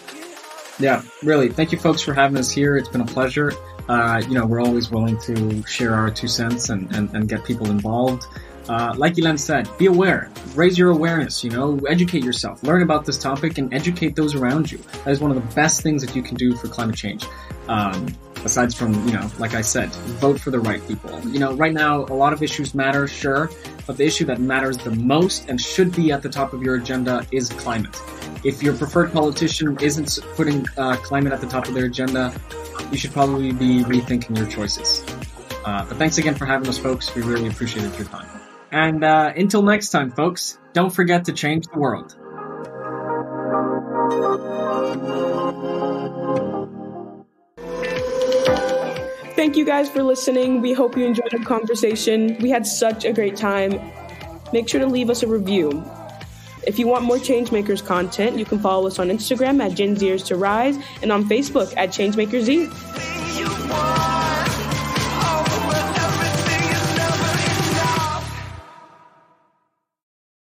Yeah, 0.79 1.01
really. 1.23 1.49
Thank 1.49 1.71
you 1.71 1.77
folks 1.77 2.01
for 2.01 2.13
having 2.13 2.37
us 2.37 2.51
here. 2.51 2.77
It's 2.77 2.89
been 2.89 3.01
a 3.01 3.05
pleasure. 3.05 3.53
Uh, 3.87 4.21
you 4.27 4.33
know, 4.33 4.45
we're 4.45 4.61
always 4.61 4.89
willing 4.89 5.19
to 5.21 5.65
share 5.67 5.93
our 5.93 6.09
two 6.09 6.27
cents 6.27 6.69
and, 6.69 6.93
and, 6.95 7.13
and 7.15 7.27
get 7.27 7.43
people 7.43 7.69
involved. 7.69 8.25
Uh, 8.69 8.93
like 8.97 9.15
Elen 9.15 9.37
said, 9.37 9.69
be 9.77 9.87
aware, 9.87 10.31
raise 10.55 10.77
your 10.77 10.91
awareness, 10.91 11.43
you 11.43 11.49
know, 11.49 11.77
educate 11.89 12.23
yourself, 12.23 12.63
learn 12.63 12.81
about 12.81 13.05
this 13.05 13.17
topic 13.17 13.57
and 13.57 13.73
educate 13.73 14.15
those 14.15 14.35
around 14.35 14.71
you. 14.71 14.77
That 15.03 15.11
is 15.11 15.19
one 15.19 15.31
of 15.31 15.35
the 15.35 15.55
best 15.55 15.81
things 15.81 16.05
that 16.05 16.15
you 16.15 16.23
can 16.23 16.35
do 16.35 16.55
for 16.55 16.67
climate 16.69 16.95
change. 16.95 17.25
Um, 17.67 18.07
aside 18.45 18.73
from, 18.73 18.93
you 19.07 19.13
know, 19.13 19.29
like 19.39 19.53
I 19.53 19.61
said, 19.61 19.89
vote 20.19 20.39
for 20.39 20.51
the 20.51 20.59
right 20.59 20.85
people. 20.87 21.17
You 21.27 21.39
know, 21.39 21.53
right 21.53 21.73
now, 21.73 22.01
a 22.05 22.15
lot 22.15 22.33
of 22.33 22.43
issues 22.43 22.75
matter, 22.75 23.07
sure, 23.07 23.49
but 23.87 23.97
the 23.97 24.05
issue 24.05 24.25
that 24.25 24.39
matters 24.39 24.77
the 24.77 24.91
most 24.91 25.49
and 25.49 25.59
should 25.59 25.95
be 25.95 26.11
at 26.11 26.21
the 26.21 26.29
top 26.29 26.53
of 26.53 26.61
your 26.61 26.75
agenda 26.75 27.25
is 27.31 27.49
climate. 27.49 27.99
If 28.43 28.61
your 28.61 28.75
preferred 28.75 29.13
politician 29.13 29.77
isn't 29.81 30.19
putting 30.35 30.65
uh, 30.77 30.97
climate 30.97 31.31
at 31.31 31.41
the 31.41 31.47
top 31.47 31.67
of 31.67 31.73
their 31.73 31.85
agenda, 31.85 32.33
you 32.91 32.97
should 32.97 33.11
probably 33.11 33.51
be 33.53 33.83
rethinking 33.83 34.37
your 34.37 34.47
choices. 34.47 35.03
Uh, 35.65 35.85
but 35.85 35.97
thanks 35.97 36.17
again 36.17 36.35
for 36.35 36.45
having 36.45 36.67
us, 36.67 36.77
folks. 36.77 37.15
We 37.15 37.21
really 37.21 37.47
appreciated 37.47 37.95
your 37.95 38.07
time. 38.07 38.32
And 38.73 39.03
uh, 39.03 39.31
until 39.35 39.61
next 39.61 39.89
time, 39.91 40.09
folks, 40.09 40.57
don't 40.73 40.89
forget 40.89 41.25
to 41.25 41.31
change 41.31 41.67
the 41.67 41.77
world. 41.77 42.15
Thank 49.35 49.57
you 49.57 49.63
guys 49.63 49.91
for 49.91 50.01
listening. 50.01 50.61
We 50.61 50.73
hope 50.73 50.97
you 50.97 51.05
enjoyed 51.05 51.31
our 51.35 51.43
conversation. 51.45 52.35
We 52.39 52.49
had 52.49 52.65
such 52.65 53.05
a 53.05 53.13
great 53.13 53.35
time. 53.35 53.79
Make 54.51 54.67
sure 54.67 54.79
to 54.79 54.87
leave 54.87 55.11
us 55.11 55.21
a 55.21 55.27
review. 55.27 55.85
If 56.65 56.79
you 56.79 56.87
want 56.87 57.03
more 57.05 57.17
ChangemakerZ 57.17 57.85
content, 57.85 58.39
you 58.39 58.45
can 58.45 58.57
follow 58.57 58.87
us 58.87 58.97
on 58.97 59.09
Instagram 59.09 59.63
at 59.63 59.75
Gen 59.75 59.95
Zers 59.95 60.25
to 60.27 60.35
Rise 60.35 60.79
and 61.03 61.11
on 61.11 61.29
Facebook 61.29 61.71
at 61.77 61.89
ChangemakerZ. 61.89 62.71